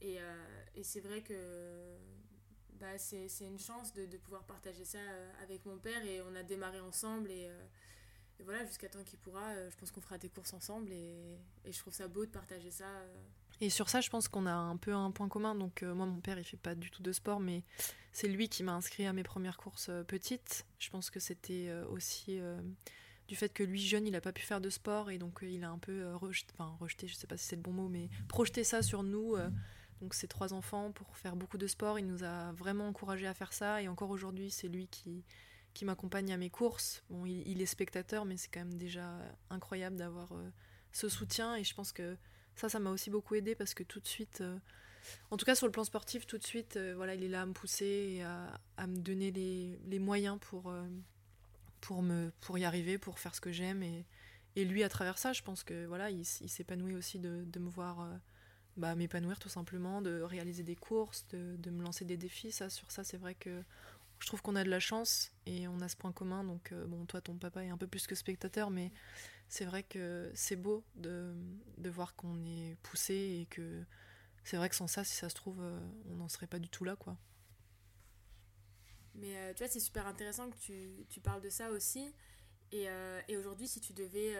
Et, 0.00 0.20
euh, 0.20 0.64
et 0.74 0.82
c'est 0.82 1.00
vrai 1.00 1.22
que 1.22 1.96
bah, 2.74 2.98
c'est 2.98 3.28
une 3.40 3.58
chance 3.58 3.94
de, 3.94 4.04
de, 4.06 4.18
pouvoir 4.18 4.44
partager 4.44 4.84
ça 4.84 4.98
euh, 4.98 5.32
avec 5.42 5.64
mon 5.64 5.78
père 5.78 6.04
et 6.04 6.20
on 6.20 6.34
a 6.34 6.42
démarré 6.42 6.80
ensemble 6.80 7.30
et, 7.30 7.46
euh, 7.48 7.66
et 8.38 8.42
voilà, 8.42 8.64
jusqu'à 8.66 8.88
temps 8.88 9.02
qu'il 9.02 9.18
pourra, 9.18 9.54
je 9.70 9.76
pense 9.76 9.90
qu'on 9.90 10.02
fera 10.02 10.18
des 10.18 10.28
courses 10.28 10.52
ensemble 10.52 10.92
et, 10.92 11.38
et, 11.64 11.72
je 11.72 11.78
trouve 11.78 11.94
ça 11.94 12.06
beau 12.06 12.26
de 12.26 12.30
partager 12.30 12.70
ça. 12.70 12.86
Et 13.60 13.70
sur 13.70 13.88
ça, 13.88 14.00
je 14.00 14.10
pense 14.10 14.28
qu'on 14.28 14.46
a 14.46 14.52
un 14.52 14.76
peu 14.76 14.92
un 14.92 15.10
point 15.10 15.28
commun. 15.28 15.54
Donc 15.54 15.82
moi, 15.82 16.06
mon 16.06 16.20
père, 16.20 16.38
il 16.38 16.44
fait 16.44 16.56
pas 16.56 16.74
du 16.74 16.90
tout 16.90 17.02
de 17.02 17.12
sport, 17.12 17.40
mais 17.40 17.62
c'est 18.12 18.28
lui 18.28 18.48
qui 18.48 18.62
m'a 18.62 18.72
inscrit 18.72 19.06
à 19.06 19.12
mes 19.12 19.22
premières 19.22 19.56
courses 19.56 19.90
petites. 20.06 20.66
Je 20.78 20.90
pense 20.90 21.10
que 21.10 21.20
c'était 21.20 21.72
aussi 21.90 22.38
du 23.28 23.34
fait 23.36 23.52
que 23.52 23.62
lui 23.62 23.80
jeune 23.80 24.06
il 24.06 24.14
a 24.14 24.20
pas 24.20 24.32
pu 24.32 24.42
faire 24.42 24.60
de 24.60 24.70
sport 24.70 25.10
et 25.10 25.18
donc 25.18 25.40
il 25.42 25.64
a 25.64 25.70
un 25.70 25.78
peu 25.78 26.14
rejeté, 26.14 26.52
enfin 26.56 26.76
rejeté 26.78 27.08
je 27.08 27.16
sais 27.16 27.26
pas 27.26 27.36
si 27.36 27.44
c'est 27.46 27.56
le 27.56 27.62
bon 27.62 27.72
mot 27.72 27.88
mais 27.88 28.08
projeté 28.28 28.62
ça 28.62 28.82
sur 28.82 29.02
nous 29.02 29.34
donc 30.00 30.14
ses 30.14 30.28
trois 30.28 30.52
enfants 30.52 30.92
pour 30.92 31.16
faire 31.16 31.36
beaucoup 31.36 31.58
de 31.58 31.66
sport. 31.66 31.98
Il 31.98 32.06
nous 32.06 32.24
a 32.24 32.52
vraiment 32.52 32.88
encouragé 32.88 33.26
à 33.26 33.34
faire 33.34 33.52
ça 33.52 33.82
et 33.82 33.88
encore 33.88 34.10
aujourd'hui 34.10 34.50
c'est 34.50 34.68
lui 34.68 34.88
qui, 34.88 35.24
qui 35.74 35.84
m'accompagne 35.84 36.32
à 36.32 36.36
mes 36.36 36.50
courses. 36.50 37.02
Bon, 37.10 37.24
il, 37.26 37.60
est 37.60 37.66
spectateur 37.66 38.24
mais 38.24 38.36
c'est 38.36 38.48
quand 38.48 38.60
même 38.60 38.74
déjà 38.76 39.18
incroyable 39.50 39.96
d'avoir 39.96 40.32
euh, 40.32 40.50
ce 40.92 41.08
soutien 41.08 41.56
et 41.56 41.64
je 41.64 41.74
pense 41.74 41.92
que 41.92 42.16
ça, 42.56 42.68
ça 42.68 42.78
m'a 42.78 42.90
aussi 42.90 43.10
beaucoup 43.10 43.34
aidé 43.34 43.54
parce 43.54 43.74
que 43.74 43.82
tout 43.82 44.00
de 44.00 44.06
suite, 44.06 44.40
euh, 44.40 44.58
en 45.30 45.36
tout 45.36 45.44
cas 45.44 45.54
sur 45.54 45.66
le 45.66 45.72
plan 45.72 45.84
sportif, 45.84 46.26
tout 46.26 46.38
de 46.38 46.44
suite, 46.44 46.76
euh, 46.76 46.94
voilà, 46.96 47.14
il 47.14 47.22
est 47.22 47.28
là 47.28 47.42
à 47.42 47.46
me 47.46 47.52
pousser 47.52 48.16
et 48.18 48.22
à, 48.22 48.86
me 48.86 48.98
donner 48.98 49.30
les, 49.30 49.78
les 49.86 49.98
moyens 49.98 50.38
pour, 50.40 50.74
pour, 51.80 52.02
me, 52.02 52.32
pour 52.40 52.58
y 52.58 52.64
arriver, 52.64 52.98
pour 52.98 53.18
faire 53.18 53.34
ce 53.34 53.40
que 53.40 53.52
j'aime 53.52 53.82
et, 53.82 54.04
et 54.56 54.64
lui 54.64 54.82
à 54.82 54.88
travers 54.88 55.18
ça, 55.18 55.32
je 55.32 55.42
pense 55.42 55.62
que 55.62 55.86
voilà, 55.86 56.10
il, 56.10 56.24
s'épanouit 56.24 56.94
aussi 56.94 57.18
de, 57.18 57.44
de 57.44 57.58
me 57.60 57.68
voir 57.68 58.08
bah, 58.76 58.94
m'épanouir 58.94 59.38
tout 59.38 59.48
simplement, 59.48 60.02
de 60.02 60.20
réaliser 60.20 60.62
des 60.62 60.76
courses, 60.76 61.26
de, 61.28 61.56
de, 61.56 61.70
me 61.70 61.82
lancer 61.82 62.04
des 62.04 62.16
défis. 62.16 62.52
Ça, 62.52 62.68
sur 62.68 62.90
ça, 62.90 63.04
c'est 63.04 63.16
vrai 63.16 63.34
que 63.34 63.62
je 64.18 64.26
trouve 64.26 64.42
qu'on 64.42 64.56
a 64.56 64.64
de 64.64 64.70
la 64.70 64.80
chance 64.80 65.32
et 65.46 65.68
on 65.68 65.80
a 65.80 65.88
ce 65.88 65.96
point 65.96 66.12
commun. 66.12 66.44
Donc, 66.44 66.72
euh, 66.72 66.86
bon, 66.86 67.04
toi, 67.06 67.20
ton 67.20 67.34
papa 67.36 67.64
est 67.64 67.68
un 67.68 67.76
peu 67.76 67.86
plus 67.86 68.06
que 68.06 68.14
spectateur, 68.14 68.70
mais 68.70 68.90
c'est 69.48 69.64
vrai 69.64 69.82
que 69.82 70.30
c'est 70.34 70.56
beau 70.56 70.84
de, 70.94 71.34
de 71.78 71.90
voir 71.90 72.14
qu'on 72.14 72.44
est 72.44 72.76
poussé 72.82 73.14
et 73.14 73.46
que 73.46 73.84
c'est 74.44 74.56
vrai 74.56 74.68
que 74.68 74.74
sans 74.76 74.86
ça, 74.86 75.04
si 75.04 75.14
ça 75.14 75.28
se 75.28 75.34
trouve, 75.34 75.60
euh, 75.60 75.78
on 76.10 76.16
n'en 76.16 76.28
serait 76.28 76.46
pas 76.46 76.58
du 76.58 76.68
tout 76.68 76.84
là, 76.84 76.96
quoi. 76.96 77.16
Mais 79.14 79.36
euh, 79.36 79.54
tu 79.54 79.64
vois, 79.64 79.68
c'est 79.68 79.80
super 79.80 80.06
intéressant 80.06 80.50
que 80.50 80.56
tu, 80.58 81.06
tu, 81.08 81.20
parles 81.20 81.40
de 81.40 81.50
ça 81.50 81.70
aussi. 81.70 82.12
Et, 82.72 82.88
et 83.28 83.36
aujourd'hui, 83.36 83.68
si 83.68 83.80
tu 83.80 83.92
devais 83.92 84.34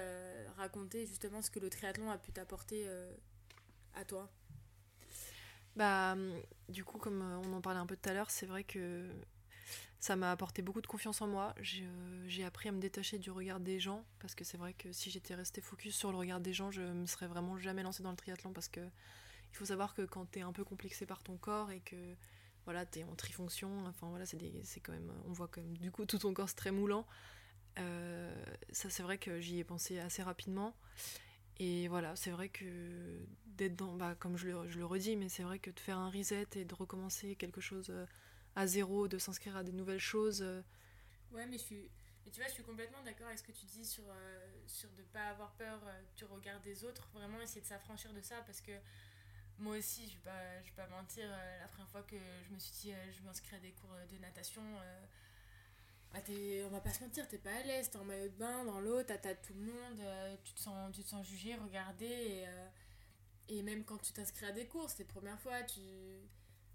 raconter 0.56 1.06
justement 1.06 1.40
ce 1.42 1.50
que 1.50 1.60
le 1.60 1.70
triathlon 1.70 2.10
a 2.10 2.18
pu 2.18 2.32
t'apporter 2.32 2.86
à 3.96 4.04
toi 4.04 4.30
Bah, 5.74 6.16
du 6.68 6.84
coup, 6.84 6.98
comme 6.98 7.22
euh, 7.22 7.38
on 7.38 7.52
en 7.54 7.60
parlait 7.60 7.80
un 7.80 7.86
peu 7.86 7.96
tout 7.96 8.08
à 8.08 8.12
l'heure, 8.12 8.30
c'est 8.30 8.46
vrai 8.46 8.62
que 8.62 9.10
ça 10.00 10.16
m'a 10.16 10.30
apporté 10.30 10.62
beaucoup 10.62 10.80
de 10.80 10.86
confiance 10.86 11.22
en 11.22 11.26
moi. 11.26 11.54
J'ai 11.60 12.44
appris 12.44 12.68
à 12.68 12.72
me 12.72 12.80
détacher 12.80 13.18
du 13.18 13.30
regard 13.30 13.60
des 13.60 13.80
gens 13.80 14.04
parce 14.20 14.34
que 14.34 14.44
c'est 14.44 14.58
vrai 14.58 14.72
que 14.74 14.92
si 14.92 15.10
j'étais 15.10 15.34
restée 15.34 15.60
focus 15.60 15.96
sur 15.96 16.12
le 16.12 16.18
regard 16.18 16.40
des 16.40 16.52
gens, 16.52 16.70
je 16.70 16.82
me 16.82 17.06
serais 17.06 17.26
vraiment 17.26 17.58
jamais 17.58 17.82
lancée 17.82 18.02
dans 18.02 18.10
le 18.10 18.16
triathlon 18.16 18.52
parce 18.52 18.68
que 18.68 18.80
il 19.52 19.56
faut 19.56 19.64
savoir 19.64 19.94
que 19.94 20.02
quand 20.02 20.30
tu 20.30 20.40
es 20.40 20.42
un 20.42 20.52
peu 20.52 20.64
complexé 20.64 21.06
par 21.06 21.22
ton 21.22 21.36
corps 21.36 21.70
et 21.70 21.80
que 21.80 21.96
voilà, 22.64 22.84
tu 22.84 22.98
es 22.98 23.04
en 23.04 23.14
trifonction, 23.14 23.86
enfin 23.86 24.08
voilà, 24.08 24.26
c'est 24.26 24.80
quand 24.80 24.92
même 24.92 25.12
on 25.26 25.32
voit 25.32 25.48
quand 25.48 25.62
même 25.62 25.78
du 25.78 25.90
coup 25.90 26.04
tout 26.04 26.18
ton 26.18 26.34
corps 26.34 26.54
très 26.54 26.72
moulant. 26.72 27.06
Euh, 27.78 28.44
ça 28.72 28.90
c'est 28.90 29.02
vrai 29.02 29.18
que 29.18 29.40
j'y 29.40 29.58
ai 29.58 29.64
pensé 29.64 29.98
assez 29.98 30.22
rapidement 30.22 30.74
Et 31.58 31.88
voilà, 31.88 32.16
c'est 32.16 32.30
vrai 32.30 32.48
que 32.48 32.64
d'être 33.46 33.76
dans, 33.76 33.94
bah, 33.96 34.14
comme 34.18 34.36
je 34.36 34.48
le, 34.48 34.68
je 34.68 34.78
le, 34.78 34.86
redis, 34.86 35.16
mais 35.16 35.28
c'est 35.28 35.42
vrai 35.42 35.58
que 35.58 35.70
de 35.70 35.80
faire 35.80 35.98
un 35.98 36.10
reset 36.10 36.46
et 36.56 36.64
de 36.64 36.74
recommencer 36.74 37.36
quelque 37.36 37.60
chose 37.60 37.88
euh, 37.90 38.06
à 38.56 38.66
zéro, 38.66 39.06
de 39.06 39.18
s'inscrire 39.18 39.56
à 39.56 39.62
des 39.62 39.72
nouvelles 39.72 40.00
choses. 40.00 40.42
Euh, 40.42 40.62
ouais, 41.30 41.46
mais 41.46 41.58
je 41.58 41.62
suis. 41.62 41.90
Et 42.26 42.30
tu 42.30 42.40
vois, 42.40 42.48
je 42.48 42.54
suis 42.54 42.64
complètement 42.64 43.02
d'accord 43.04 43.28
avec 43.28 43.38
ce 43.38 43.44
que 43.44 43.52
tu 43.52 43.66
dis 43.66 43.84
sur, 43.84 44.02
euh, 44.08 44.46
sur 44.66 44.90
de 44.90 45.02
ne 45.02 45.06
pas 45.06 45.28
avoir 45.28 45.52
peur 45.52 45.78
du 46.16 46.24
regard 46.24 46.60
des 46.62 46.84
autres. 46.84 47.08
Vraiment 47.14 47.40
essayer 47.40 47.60
de 47.60 47.66
s'affranchir 47.66 48.12
de 48.12 48.20
ça 48.20 48.42
parce 48.44 48.60
que 48.60 48.72
moi 49.58 49.76
aussi, 49.76 50.08
je 50.08 50.14
ne 50.14 50.16
vais, 50.16 50.24
pas, 50.24 50.60
vais 50.60 50.72
pas 50.74 50.88
mentir, 50.88 51.28
la 51.28 51.68
première 51.68 51.88
fois 51.88 52.02
que 52.02 52.16
je 52.48 52.52
me 52.52 52.58
suis 52.58 52.72
dit 52.72 52.92
je 53.16 53.22
m'inscris 53.22 53.54
à 53.54 53.60
des 53.60 53.70
cours 53.70 53.94
de 54.10 54.18
natation, 54.18 54.62
bah 56.12 56.18
on 56.66 56.68
va 56.68 56.80
pas 56.80 56.92
se 56.92 57.00
mentir, 57.04 57.28
t'es 57.28 57.38
pas 57.38 57.54
à 57.54 57.62
l'aise, 57.62 57.90
t'es 57.90 57.96
en 57.96 58.04
maillot 58.04 58.28
de 58.28 58.36
bain 58.36 58.64
dans 58.64 58.80
l'eau, 58.80 59.02
t'as 59.04 59.16
tout 59.34 59.54
le 59.54 59.60
monde, 59.60 60.40
tu, 60.44 60.52
te 60.52 60.58
sens, 60.58 60.92
tu 60.92 61.04
te 61.04 61.08
sens 61.08 61.24
jugé, 61.24 61.54
regardé. 61.54 62.44
Et, 63.48 63.62
même 63.62 63.84
quand 63.84 63.98
tu 63.98 64.12
t'inscris 64.12 64.46
à 64.46 64.52
des 64.52 64.66
cours, 64.66 64.90
c'est 64.90 65.04
la 65.06 65.12
première 65.12 65.40
fois, 65.40 65.62
tu... 65.62 65.80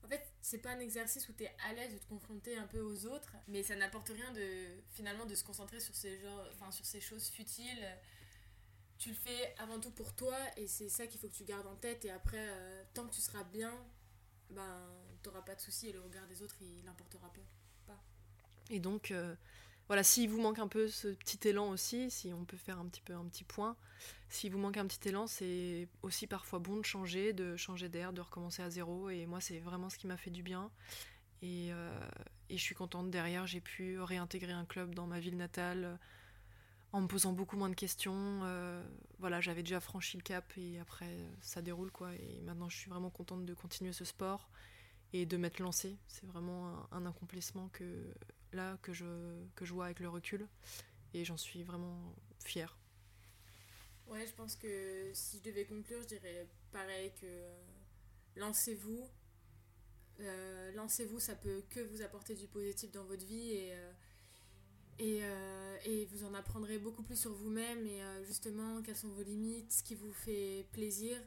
En 0.04 0.08
fait, 0.08 0.26
c'est 0.42 0.58
pas 0.60 0.72
un 0.72 0.80
exercice 0.80 1.28
où 1.30 1.34
tu 1.34 1.44
es 1.44 1.56
à 1.70 1.74
l'aise 1.74 1.94
de 1.94 1.98
te 2.00 2.06
confronter 2.08 2.58
un 2.58 2.68
peu 2.68 2.80
aux 2.80 3.06
autres, 3.06 3.36
mais 3.48 3.64
ça 3.64 3.76
n'apporte 3.76 4.10
rien 4.10 4.32
de 4.34 4.82
finalement 4.92 5.26
de 5.26 5.36
se 5.36 5.44
concentrer 5.44 5.80
sur 5.80 5.96
ces, 5.96 6.20
genres, 6.20 6.48
enfin, 6.52 6.72
sur 6.72 6.86
ces 6.86 7.00
choses 7.02 7.30
futiles. 7.30 7.88
Tu 8.98 9.10
le 9.10 9.16
fais 9.16 9.56
avant 9.58 9.80
tout 9.80 9.92
pour 9.92 10.14
toi 10.14 10.38
et 10.58 10.68
c'est 10.68 10.90
ça 10.90 11.08
qu'il 11.08 11.20
faut 11.20 11.28
que 11.28 11.36
tu 11.36 11.44
gardes 11.44 11.68
en 11.68 11.76
tête. 11.76 12.06
Et 12.06 12.12
après, 12.12 12.50
euh, 12.50 12.84
tant 12.94 13.08
que 13.08 13.14
tu 13.14 13.22
seras 13.22 13.44
bien, 13.44 13.74
ben, 14.50 14.90
t'auras 15.24 15.42
pas 15.42 15.56
de 15.56 15.62
soucis 15.62 15.90
et 15.90 15.92
le 15.92 16.02
regard 16.02 16.28
des 16.28 16.42
autres, 16.44 16.58
il 16.62 16.84
n'importera 16.84 17.32
pas. 17.34 17.42
Et 18.70 18.80
donc, 18.80 19.12
euh, 19.12 19.36
voilà, 19.91 20.04
s'il 20.04 20.30
vous 20.30 20.39
manque 20.39 20.60
un 20.60 20.69
peu 20.69 20.88
ce 20.88 21.10
petit 21.10 21.49
élan 21.49 21.67
aussi, 21.67 22.10
si 22.10 22.32
on 22.32 22.45
peut 22.45 22.56
faire 22.56 22.80
un 22.80 22.86
petit 22.86 23.01
peu 23.01 23.13
un 23.13 23.25
petit 23.25 23.43
point, 23.43 23.75
s'il 24.30 24.49
vous 24.54 24.58
manque 24.58 24.77
un 24.77 24.88
petit 24.88 25.10
élan, 25.10 25.27
c'est 25.27 25.89
aussi 26.01 26.27
parfois 26.27 26.60
bon 26.60 26.77
de 26.77 26.86
changer, 26.86 27.34
de 27.34 27.58
changer 27.58 27.89
d'air, 27.89 28.13
de 28.13 28.21
recommencer 28.21 28.62
à 28.62 28.69
zéro. 28.69 29.10
Et 29.10 29.25
moi, 29.25 29.41
c'est 29.41 29.60
vraiment 29.60 29.89
ce 29.89 29.97
qui 29.97 30.08
m'a 30.08 30.15
fait 30.15 30.30
du 30.30 30.43
bien. 30.43 30.71
Et, 31.41 31.73
euh, 31.73 32.10
je 32.49 32.56
suis 32.56 32.73
contente 32.73 33.12
derrière, 33.12 33.45
j'ai 33.47 33.60
pu 33.60 33.99
réintégrer 33.99 34.54
un 34.54 34.63
club 34.63 34.95
dans 34.95 35.08
ma 35.08 35.19
ville 35.19 35.36
natale 35.36 35.99
en 36.93 37.01
me 37.01 37.08
posant 37.08 37.34
beaucoup 37.34 37.58
moins 37.58 37.69
de 37.69 37.75
questions. 37.75 38.45
Euh, 38.45 38.82
voilà, 39.19 39.41
j'avais 39.41 39.62
déjà 39.62 39.82
franchi 39.82 40.15
le 40.15 40.23
cap 40.23 40.45
et 40.56 40.80
après 40.80 41.17
ça 41.41 41.62
déroule 41.62 41.91
quoi. 41.91 42.15
Et 42.15 42.39
maintenant, 42.45 42.69
je 42.69 42.77
suis 42.77 42.89
vraiment 42.89 43.10
contente 43.10 43.45
de 43.45 43.54
continuer 43.54 43.91
ce 43.91 44.06
sport 44.06 44.47
et 45.12 45.25
de 45.25 45.36
m'être 45.36 45.60
lancée. 45.60 45.97
C'est 46.08 46.27
vraiment 46.27 46.88
un 46.93 47.06
accomplissement 47.06 47.67
que 47.73 47.84
là 48.54 48.78
que 48.82 48.94
je, 48.94 49.06
que 49.56 49.66
je 49.66 49.74
vois 49.74 49.86
avec 49.86 50.00
le 50.00 50.10
recul. 50.10 50.48
Et 51.14 51.26
j'en 51.26 51.38
suis 51.38 51.64
vraiment 51.64 52.16
fière. 52.44 52.78
Ouais, 54.08 54.26
je 54.28 54.34
pense 54.34 54.56
que 54.56 55.12
si 55.14 55.40
je 55.40 55.44
devais 55.44 55.66
conclure, 55.66 56.02
je 56.02 56.08
dirais 56.08 56.48
pareil 56.72 57.12
que 57.20 57.26
euh, 57.26 57.58
lancez-vous. 58.36 59.08
Euh, 60.20 60.72
lancez-vous, 60.74 61.20
ça 61.20 61.36
peut 61.36 61.64
que 61.70 61.80
vous 61.80 62.02
apporter 62.02 62.36
du 62.36 62.48
positif 62.48 62.92
dans 62.92 63.06
votre 63.06 63.26
vie 63.26 63.52
et, 63.52 63.74
euh, 63.74 65.78
et, 65.86 66.02
et, 66.02 66.06
vous 66.06 66.26
en 66.26 66.34
apprendrez 66.34 66.78
beaucoup 66.78 67.04
plus 67.04 67.16
sur 67.16 67.34
vous-même 67.34 67.88
et 67.88 68.02
justement 68.26 68.84
quelles 68.84 68.98
sont 68.98 69.10
vos 69.10 69.24
limites, 69.24 69.72
ce 69.72 69.82
qui 69.82 69.96
vous 69.96 70.14
fait 70.14 70.68
plaisir. 70.74 71.18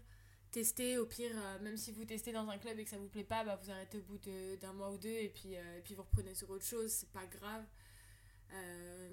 Testez, 0.55 0.99
au 0.99 1.07
pire, 1.07 1.35
même 1.63 1.77
si 1.77 1.91
vous 1.91 2.05
testez 2.05 2.31
dans 2.31 2.49
un 2.49 2.59
club 2.59 2.79
et 2.79 2.85
que 2.85 2.91
ça 2.91 2.97
vous 2.97 3.09
plaît 3.09 3.25
pas, 3.25 3.43
bah, 3.43 3.59
vous 3.61 3.71
arrêtez 3.73 3.99
au 3.99 4.03
bout 4.03 4.19
d'un 4.61 4.73
mois 4.73 4.93
ou 4.93 4.99
deux 4.99 5.09
et 5.09 5.29
puis, 5.29 5.55
et 5.55 5.83
puis 5.83 5.95
vous 5.95 6.03
reprenez 6.03 6.33
sur 6.35 6.49
autre 6.49 6.65
chose, 6.65 6.93
c'est 6.93 7.11
pas 7.11 7.27
grave. 7.27 7.65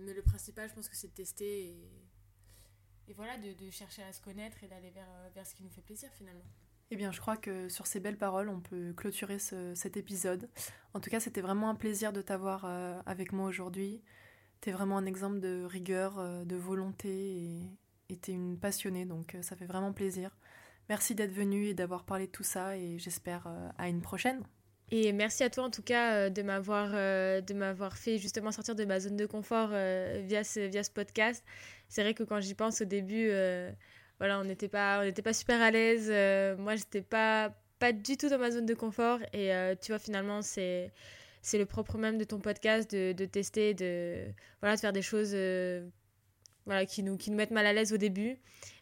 mais 0.02 0.14
le 0.14 0.22
principal, 0.22 0.70
je 0.70 0.76
pense 0.76 0.88
que 0.88 0.96
c'est 0.96 1.08
de 1.08 1.14
tester 1.14 1.66
et 1.66 1.92
et 3.12 3.14
voilà, 3.14 3.38
de, 3.38 3.70
chercher 3.72 4.04
à 4.04 4.14
se 4.14 4.22
connaître 4.22 4.64
et 4.64 4.68
d'aller 4.68 4.90
vers, 4.90 5.10
euh, 5.10 5.30
vers 5.36 5.46
ce 5.46 5.54
qui 5.54 5.64
nous 5.64 5.70
fait 5.70 5.82
plaisir 5.82 6.10
finalement. 6.14 6.46
Eh 6.92 6.96
bien, 6.96 7.12
je 7.12 7.20
crois 7.20 7.36
que 7.36 7.68
sur 7.68 7.86
ces 7.86 8.00
belles 8.00 8.18
paroles, 8.18 8.48
on 8.48 8.62
peut 8.62 8.94
clôturer 8.94 9.38
ce, 9.38 9.76
cet 9.76 9.98
épisode. 9.98 10.50
En 10.94 11.02
tout 11.02 11.10
cas, 11.10 11.20
c'était 11.20 11.42
vraiment 11.42 11.70
un 11.70 11.76
plaisir 11.76 12.14
de 12.14 12.22
t'avoir 12.22 12.64
euh, 12.64 13.02
avec 13.06 13.34
moi 13.34 13.48
aujourd'hui. 13.48 14.02
Tu 14.62 14.70
es 14.70 14.72
vraiment 14.72 14.98
un 14.98 15.06
exemple 15.06 15.42
de 15.42 15.66
rigueur, 15.66 16.20
euh, 16.20 16.46
de 16.46 16.56
volonté 16.56 17.68
et 18.10 18.18
tu 18.18 18.32
es 18.32 18.34
une 18.34 18.58
passionnée, 18.58 19.06
donc 19.06 19.36
ça 19.42 19.58
fait 19.58 19.66
vraiment 19.66 19.92
plaisir. 19.92 20.38
Merci 20.92 21.16
d'être 21.16 21.32
venue 21.32 21.68
et 21.68 21.74
d'avoir 21.74 22.04
parlé 22.04 22.28
de 22.28 22.32
tout 22.32 22.44
ça 22.44 22.78
et 22.78 23.00
j'espère 23.00 23.48
à 23.78 23.88
une 23.88 24.02
prochaine. 24.02 24.44
Et 24.92 25.14
merci 25.14 25.42
à 25.44 25.50
toi 25.50 25.64
en 25.64 25.70
tout 25.70 25.82
cas 25.82 26.30
de 26.30 26.42
m'avoir 26.42 26.92
de 26.92 27.54
m'avoir 27.54 27.98
fait 27.98 28.18
justement 28.18 28.52
sortir 28.52 28.76
de 28.76 28.84
ma 28.84 29.00
zone 29.00 29.16
de 29.16 29.26
confort 29.26 29.70
via 29.70 30.44
ce, 30.44 30.60
via 30.68 30.84
ce 30.84 30.92
podcast 30.92 31.46
c'est 31.92 32.04
vrai 32.04 32.14
que 32.14 32.24
quand 32.24 32.40
j'y 32.40 32.56
pense 32.56 32.82
au 32.82 32.86
début, 32.86 33.28
euh, 33.32 33.70
voilà, 34.18 34.40
on 34.40 34.46
n'était 34.46 34.70
pas, 34.70 35.04
on 35.06 35.12
pas 35.22 35.34
super 35.34 35.62
à 35.62 35.72
l'aise. 35.72 36.08
Euh, 36.10 36.56
moi, 36.56 36.78
j'étais 36.78 37.02
pas, 37.02 37.54
pas 37.80 37.92
du 37.92 38.16
tout 38.16 38.30
dans 38.30 38.38
ma 38.38 38.50
zone 38.50 38.66
de 38.66 38.74
confort. 38.74 39.20
Et 39.34 39.54
euh, 39.54 39.76
tu 39.80 39.92
vois, 39.92 40.00
finalement, 40.00 40.42
c'est, 40.42 40.94
c'est 41.42 41.58
le 41.58 41.66
propre 41.66 41.98
même 41.98 42.18
de 42.18 42.24
ton 42.24 42.40
podcast 42.40 42.90
de, 42.90 43.12
de 43.12 43.26
tester, 43.26 43.74
de, 43.74 44.24
voilà, 44.62 44.78
de 44.78 44.80
faire 44.80 44.94
des 44.94 45.02
choses 45.02 45.36
qui, 46.88 47.04
nous, 47.04 47.18
qui 47.18 47.32
nous 47.32 47.38
mettent 47.38 47.52
mal 47.52 47.66
à 47.66 47.74
l'aise 47.74 47.94
au 47.94 47.98
début. 47.98 48.38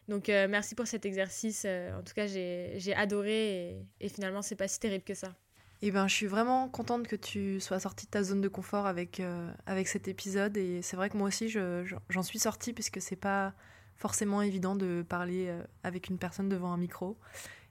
Donc, 0.08 0.28
merci 0.28 0.74
pour 0.74 0.86
cet 0.86 1.06
exercice. 1.06 1.64
en 1.64 2.02
tout 2.02 2.14
cas, 2.14 2.26
j'ai, 2.26 2.94
adoré 2.96 3.70
et, 3.70 3.86
et 4.00 4.08
finalement, 4.08 4.42
c'est 4.42 4.56
pas 4.56 4.68
si 4.68 4.80
terrible 4.80 5.04
que 5.04 5.14
ça. 5.14 5.34
Eh 5.82 5.90
ben, 5.90 6.06
je 6.08 6.14
suis 6.14 6.26
vraiment 6.26 6.68
contente 6.68 7.08
que 7.08 7.16
tu 7.16 7.58
sois 7.58 7.80
sortie 7.80 8.04
de 8.04 8.10
ta 8.10 8.22
zone 8.22 8.42
de 8.42 8.48
confort 8.48 8.86
avec, 8.86 9.18
euh, 9.18 9.50
avec 9.64 9.88
cet 9.88 10.08
épisode. 10.08 10.56
Et 10.58 10.82
c'est 10.82 10.96
vrai 10.96 11.08
que 11.08 11.16
moi 11.16 11.28
aussi, 11.28 11.48
j'en 11.48 12.22
suis 12.22 12.38
sortie 12.38 12.74
puisque 12.74 13.00
c'est 13.00 13.16
pas 13.16 13.54
forcément 13.96 14.42
évident 14.42 14.76
de 14.76 15.02
parler 15.08 15.46
euh, 15.48 15.62
avec 15.82 16.08
une 16.08 16.18
personne 16.18 16.50
devant 16.50 16.72
un 16.72 16.76
micro. 16.76 17.16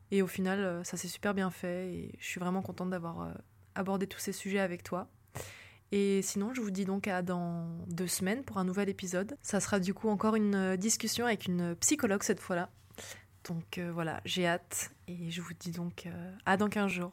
Et 0.10 0.24
au 0.24 0.28
final, 0.28 0.60
euh, 0.60 0.84
ça 0.84 0.98
s'est 0.98 1.08
super 1.08 1.36
bien 1.36 1.52
fait. 1.52 1.94
Et 1.94 2.12
je 2.20 2.26
suis 2.26 2.40
vraiment 2.40 2.64
contente 2.64 2.90
d'avoir 2.90 3.32
abordé 3.76 4.08
tous 4.08 4.20
ces 4.20 4.34
sujets 4.34 4.60
avec 4.60 4.82
toi. 4.82 5.08
Et 5.92 6.22
sinon, 6.22 6.54
je 6.54 6.62
vous 6.62 6.72
dis 6.72 6.86
donc 6.86 7.08
à 7.08 7.22
dans 7.22 7.68
deux 7.88 8.08
semaines 8.08 8.44
pour 8.44 8.58
un 8.58 8.64
nouvel 8.64 8.90
épisode. 8.90 9.38
Ça 9.42 9.60
sera 9.60 9.80
du 9.80 9.94
coup 9.94 10.10
encore 10.10 10.36
une 10.36 10.76
discussion 10.78 11.26
avec 11.26 11.46
une 11.46 11.76
psychologue 11.78 12.24
cette 12.24 12.40
fois-là. 12.40 12.70
Donc 13.48 13.80
voilà, 13.94 14.22
j'ai 14.26 14.46
hâte. 14.46 14.92
Et 15.08 15.32
je 15.32 15.42
vous 15.42 15.54
dis 15.60 15.72
donc 15.72 16.08
à 16.46 16.58
dans 16.58 16.70
15 16.70 16.92
jours. 16.92 17.12